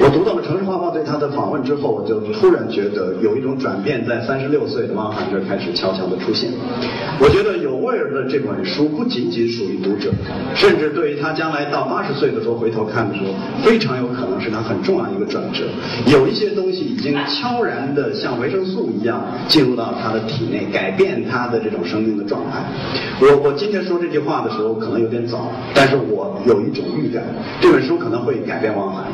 [0.00, 6.46] 我读到了《城市画报》对他的访问之后，我就突然觉得有一种转变在三十六岁的汪涵这开始悄悄的出现。
[7.18, 10.10] 我觉得有味儿的这本书不仅仅属于读者，
[10.54, 13.32] 甚至对于他将来到八十岁的时候回头看的时候，
[13.64, 15.64] 非常有可能是他很重要一个转折。
[16.06, 22.62] 有一些东西已经悄然的像维生素一样进入到他的体内，改变他的这种生命的状态。
[23.20, 27.22] 我我今天说这句话的时候可能有点早，但是我有一种预感，
[27.60, 29.06] 这本书可能会改变汪涵。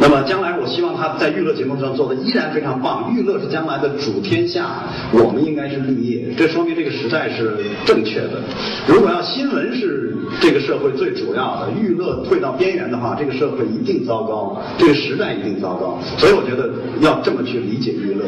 [0.00, 3.12] 那么将来我希望他在娱乐节目上做的依然非常棒。
[3.14, 6.34] 娱乐是将来的主天下，我们应该是绿叶。
[6.36, 8.40] 这说明这个时代是正确的。
[8.88, 15.98] 如果要新闻是这个社会最主要的，娱乐退到边缘的话，这个社会一定糟糕，这个时代一定糟糕。
[16.18, 16.70] 所以我觉得
[17.00, 18.24] 要这么去理解娱乐。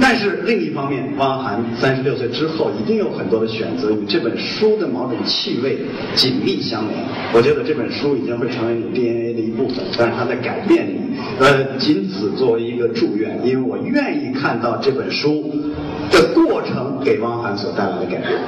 [0.00, 5.78] 但是另一方面，汪涵三十六岁之后一定有很多的选择与这本书的某种气味
[6.14, 6.98] 紧密相连。
[7.32, 11.18] 我觉得这本书已经会成为你 DNA 的一部分，但是它在改变你。
[11.40, 15.50] 呃，仅此作为一个祝愿，因为我愿意看到这本书
[16.10, 18.38] 的过程给汪涵所带来的改变。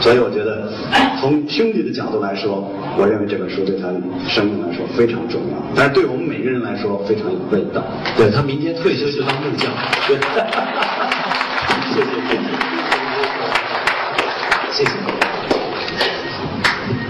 [0.00, 0.70] 所以我觉得，
[1.18, 3.88] 从兄弟的角度来说，我认为这本书对他
[4.28, 7.82] 生命来说非常重要，但是对我们每个人来说非常有味道。
[8.16, 9.72] 对他明天退休就当木匠。
[10.06, 10.16] 对，
[11.92, 12.10] 谢谢
[14.70, 15.14] 谢谢，谢谢各位，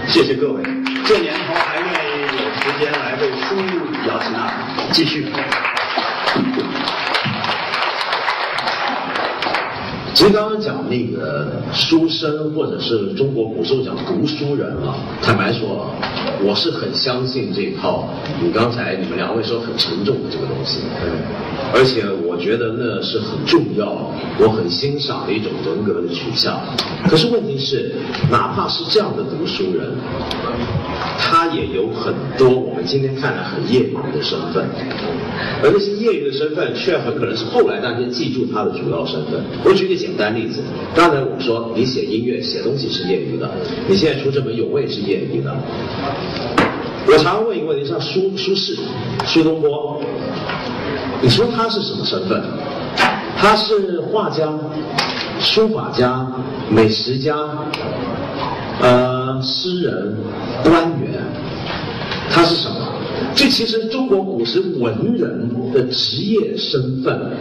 [0.07, 0.63] 谢谢各位。
[1.05, 3.55] 这年头还愿意有时间来为书
[4.07, 5.27] 摇旗呐喊，继续。
[10.17, 15.85] 其实刚刚讲那个书生，或者是中国古时候讲读书人啊，坦白说，
[16.43, 18.09] 我是很相信这套。
[18.41, 20.79] 你刚才你们两位说很沉重的这个东西，
[21.71, 26.61] 而且我觉得那是很重要，我很欣赏的一种人格的取向。
[27.09, 27.93] 可是问题是，
[28.31, 29.91] 哪怕是这样的读书人，
[31.19, 34.67] 他也有很多我们今天看来很业余的身份。
[35.63, 39.43] 而那些业余的身份，却很可能是后来大家记住他的主要身份。
[39.63, 40.61] 我举个简单例子，
[40.95, 43.49] 刚才我们说你写音乐、写东西是业余的，
[43.87, 45.55] 你现在出这本《有味》是业余的。
[47.09, 48.77] 我常问一个问题，像苏苏轼、
[49.25, 50.01] 苏东坡，
[51.21, 52.41] 你说他是什么身份？
[53.37, 54.47] 他是画家、
[55.39, 56.27] 书法家、
[56.69, 57.35] 美食家，
[58.81, 60.15] 呃，诗人、
[60.63, 61.23] 官员，
[62.31, 62.75] 他是什么？
[63.35, 67.31] 这其实中国古时文人的职业身份，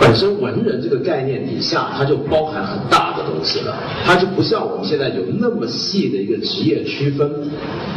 [0.00, 3.76] 本身文人这个概念底下，它就包含很大的东西了。
[4.04, 7.30] 它就不像我们现在有那么细的一个职业区分，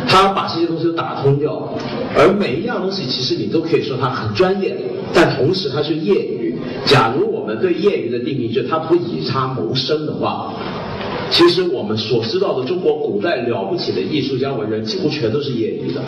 [0.05, 1.73] 它把这些东西都打通掉。
[2.15, 4.75] 而每一样东西，其实你都可以说它很专业，
[5.13, 6.53] 但同时它是业余。
[6.85, 10.53] 假如我们对业余的定义，就它不以它谋生的话。
[11.33, 15.99] 其实我们所知道的中国古代了不起的艺术家文人，几乎全都是业余的，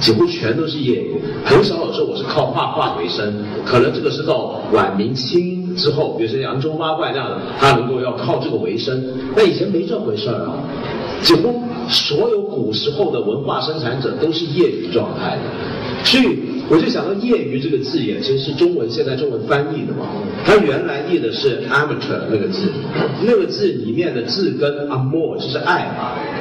[0.00, 1.14] 几乎全都是业余，
[1.44, 3.32] 很少有说我是靠画画为生。
[3.64, 9.00] 可能这个是到晚明清之后，比如说扬州八怪那样的，他能够要靠这个为生。
[9.36, 10.58] 那以前没这回事儿啊，
[11.22, 15.42] 几乎所有古时候的文化生产者都是业余状态的，
[16.02, 20.06] 所以我就想到“业余”这个字眼，其实是中文现在中文翻译的嘛。
[20.44, 22.72] 它原来译的是 “amateur” 那个字，
[23.22, 25.90] 那个字里面的字根 “amor” 就是爱，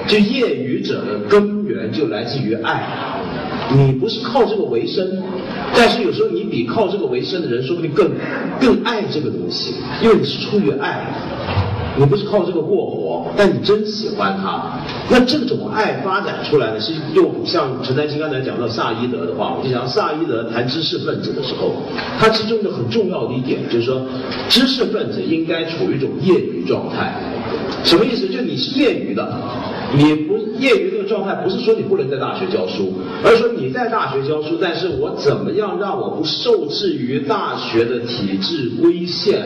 [0.08, 2.88] 就业余者的根源就来自于爱。
[3.76, 5.24] 你不是靠这个为生，
[5.76, 8.12] 但是有时候你比靠这个为生的人，说不定更
[8.60, 11.06] 更爱这个东西，因为你是出于爱。
[11.98, 14.80] 你不是靠这个过活，但你真喜欢它。
[15.10, 21.74] 那这种爱发展出来的是又像陈丹青刚才讲到萨伊德的话，我就想萨伊德谈知识分子的时候，
[22.20, 24.02] 他其中的很重要的一点就是说，
[24.50, 27.14] 知识分子应该处于一种业余状态。
[27.84, 28.28] 什么意思？
[28.28, 29.38] 就你是业余的，
[29.96, 39.44] 你不业余这个状态，不是说你不能在大学教书，而是说你在大学教书，但是我怎么样让我不受制于大学的体制规限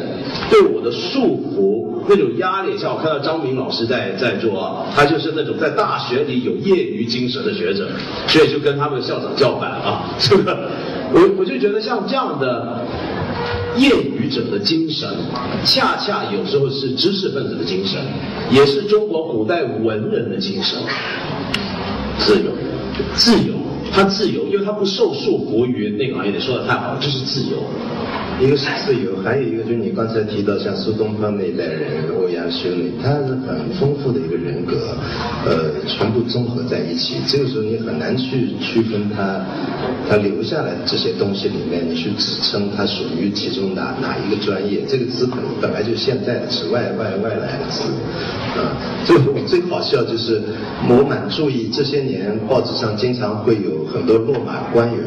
[0.50, 1.97] 对我的束缚？
[2.08, 7.90] 那种压力，像我看到张明老师在在做，他就是那种在大学里有业余精神的学者，
[8.28, 10.70] 所以就跟他们校长叫板啊， 这个
[11.14, 12.82] 我我就觉得像这样的
[13.76, 15.10] 业余者的精神，
[15.64, 18.00] 恰恰有时候是知识分子的精神，
[18.50, 20.80] 也是中国古代文人的精神，
[22.18, 22.52] 自由，
[23.14, 23.54] 自由，
[23.92, 27.58] 他自由，因为他不受束缚于那个行业，你说的太好了，就是自由。
[28.40, 34.78] 一个是自由，还有一个就是你刚才提到像苏东坡那一代人，欧阳修那，他是很丰富的一个人格，
[35.44, 37.16] 呃，全部综合在一起。
[37.26, 39.44] 这个时候你很难去区分他，
[40.08, 44.82] 他留下来这些东西里面，你去指称他属于其中哪哪一个专业。
[44.88, 47.90] 这个资本本来就现在的是外外外来的词，
[48.56, 50.44] 啊，所以我最好笑就是，
[50.88, 55.04] 我蛮注意这些年报纸上经常会有很多落马官员，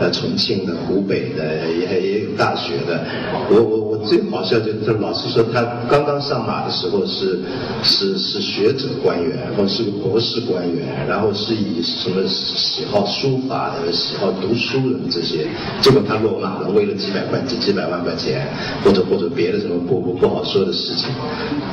[0.00, 2.54] 呃，重庆的、湖北的也也有大。
[2.54, 3.04] 学的，
[3.50, 7.40] 我我我最好笑就是老师说他刚刚上马的时候是
[7.82, 15.46] 是是学者官员，或是个博士官员，然后是以什么喜好书法的、喜好读书人这些，
[15.80, 18.48] 结果他落马了，为了几百块几几百万块钱，
[18.84, 21.08] 或者或者别的什么不不不好说的事情，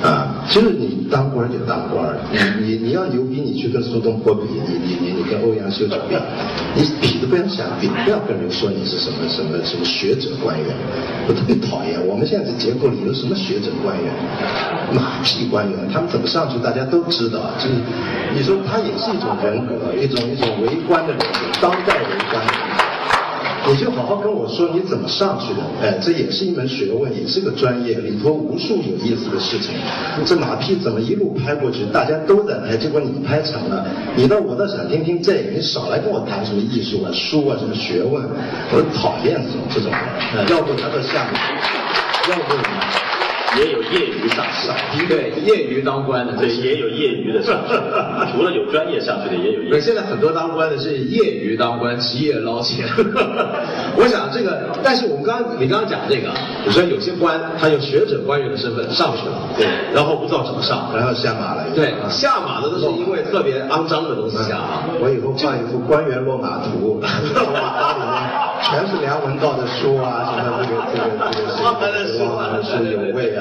[0.01, 6.15] 啊，就是你当官就当官，你你你要牛逼，你去跟苏东坡比，你你你你跟欧阳修去比，
[6.75, 10.67] 你比都不要想比，不要跟人说你是什么什么什么学者官员。
[11.27, 14.11] 我特别讨厌，我我们现在这结构里有什么学者官员、
[14.91, 17.39] 马屁官员，他们怎么上去，大家都知道。
[17.57, 17.75] 就是
[18.35, 22.43] 你说他也是一种人格，一种一种为官的人格，当代为官。
[23.67, 29.75] 你就好好跟我说你怎么上去的，哎，这也是一门学问，也是个专业，里头无数有意思的事情。
[30.25, 38.23] 这马屁怎么一路拍过去，大家都在拍，结果你拍成了，你倒我倒想听听这个，你少来跟我谈什么艺术啊、书啊、什么学问，
[38.71, 39.91] 我讨厌这种这种
[40.35, 41.39] 人，要不他到下面，
[42.29, 42.98] 要不。
[43.57, 44.45] 也有业余上
[44.93, 47.73] 去，对，业余当官的，对，也有业余的上去，
[48.31, 49.81] 除了有专业上去的，也有业余。
[49.81, 52.87] 现在很多当官的是业余当官，职业捞钱。
[53.97, 56.29] 我想这个，但是我们刚你刚刚讲这个，
[56.65, 61.65] 你说有些官他有学者官员的身份上去了，对，然后不知道怎么上，然后下马了。
[61.73, 64.83] 对，下马的都是因为特别肮脏的东西下马。
[64.99, 67.07] 我以后画一幅官员落马图， 马
[67.93, 68.13] 里面
[68.61, 71.49] 全是梁文道的书啊，什么这个这个这个
[72.05, 72.19] 书，
[72.77, 73.38] 书有味啊。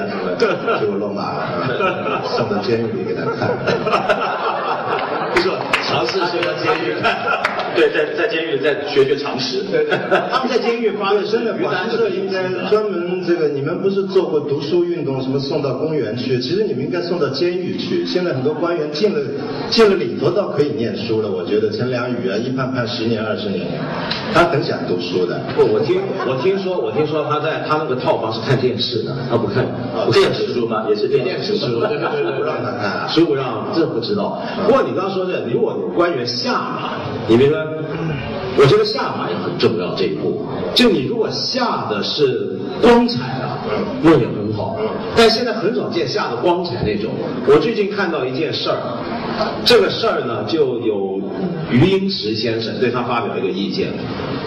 [0.79, 3.49] 结果落马了，送到监狱里给他看。
[5.33, 5.49] 不是，
[5.87, 7.58] 尝试送到监狱看。
[7.75, 9.61] 对，在在监狱再学学常识。
[9.71, 9.97] 对对，
[10.31, 16.39] 他们在监狱发的真的，广东社应该专门这个，你们不是做过读书运动，什么送到公园去？
[16.39, 18.05] 其实你们应该送到监狱去。
[18.05, 19.19] 现在很多官员进了
[19.69, 21.29] 进了里头，倒可以念书了。
[21.29, 23.67] 我觉得陈良宇啊，一判判十年二十年，
[24.33, 25.39] 他很想读书的。
[25.55, 29.65] 不，我听我听说，我听说他在他那个套房是看电视的，他不看。
[30.11, 30.85] 电视书吗？
[30.89, 34.41] 也是电视书，对对对， 不让他看，书不让，这不知道。
[34.65, 36.97] 不过你刚刚说的，如果官员下马，
[37.27, 37.51] 你比如
[38.57, 40.45] 我觉得下马也很重要，这一步。
[40.75, 43.59] 就你如果下的是光彩啊，
[44.01, 44.77] 那也很好。
[45.15, 47.11] 但现在很少见下的光彩那种。
[47.47, 48.77] 我最近看到一件事儿，
[49.65, 51.18] 这个事儿呢，就有
[51.71, 53.89] 余英时先生对他发表一个意见。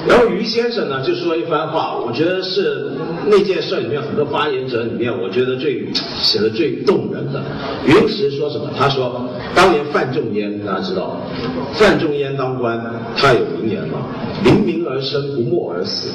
[0.09, 2.93] 然后于先生呢就说一番话，我觉得是
[3.29, 5.87] 那件事里面很多发言者里面，我觉得最
[6.21, 7.41] 写的最动人的。
[7.87, 8.69] 于英时说什么？
[8.77, 11.21] 他说，当年范仲淹大家知道，
[11.75, 12.81] 范仲淹当官，
[13.17, 14.07] 他有名言嘛，
[14.43, 16.11] 临明而生，不默而死。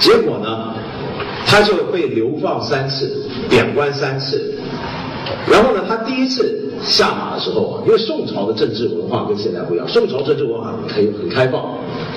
[0.00, 0.74] 结果呢，
[1.46, 4.54] 他就被流放三次，贬官三次。
[5.50, 11.62] 然后呢，他第一次下马的时候啊，因为宋朝的政治文化跟现在不一样，宋朝政治文化很很开放。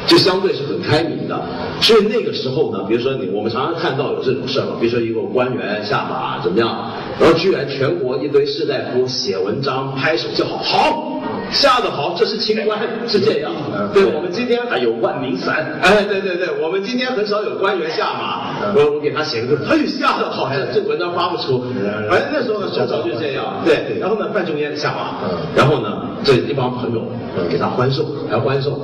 [0.07, 1.39] 就相对是很开明的，
[1.81, 11.21] 所以那个时候呢，比如说你我们常常看到有这种事儿嘛，比如说一个官员下马怎么样，然后居然全国一堆士大夫写文章拍手叫好，好，
[11.51, 13.51] 下得好，这是清官，是这样。
[13.93, 21.63] 对，我们今天还有万民伞，哎，对对对，我们今天很少有官员下马，我我给他写个字，哎，下得好，这这文章发不出。
[22.09, 23.99] 反正那时候呢，宋朝就这样，对。
[23.99, 27.03] 然后呢，范仲淹下马，然后呢，这一帮朋友
[27.49, 28.79] 给他欢送，还欢送。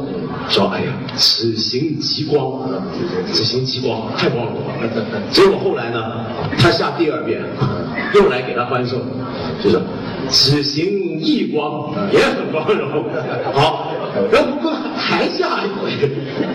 [0.49, 2.69] 说哎呀，此行极光，
[3.31, 4.73] 此行极光，太光荣了。
[5.31, 6.25] 结果后来呢，
[6.57, 7.41] 他下第二遍，
[8.13, 9.01] 又来给他欢送，
[9.63, 9.81] 就说
[10.29, 10.85] 此行
[11.19, 13.05] 异光，也很光荣。
[13.53, 13.91] 好，
[14.31, 14.69] 然后不
[15.07, 15.91] 还下一回，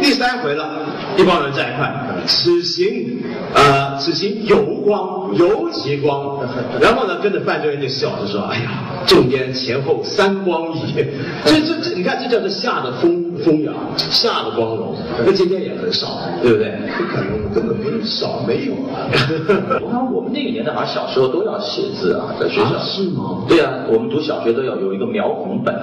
[0.03, 0.69] 第三回了，
[1.17, 1.93] 一帮人在一块，
[2.27, 3.23] 此行
[3.55, 6.41] 呃，此行尤光，尤其光。
[6.81, 8.71] 然后呢，跟着范仲淹就笑，着说哎呀，
[9.07, 10.95] 仲淹前后三光矣。
[11.47, 13.21] 这这这，你看这叫做下的风。
[13.41, 14.95] 风雅，下的光荣，
[15.25, 16.79] 那今天也很少，对不对？
[16.99, 19.09] 不可能，根本没有少，没有啊。
[19.81, 22.79] 我看我们那个年代，好像小时候都要写字啊，在学校。
[22.81, 23.45] 是吗？
[23.49, 25.75] 对啊，我们读小学都要有一个描红本，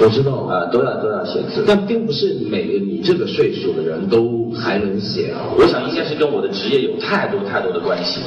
[0.00, 1.62] 我知道啊，都要都要写字。
[1.66, 5.50] 但并不是每个你这个岁数的人都还能写啊。
[5.58, 8.20] 我想一件事跟我的职业有太多太多的关系。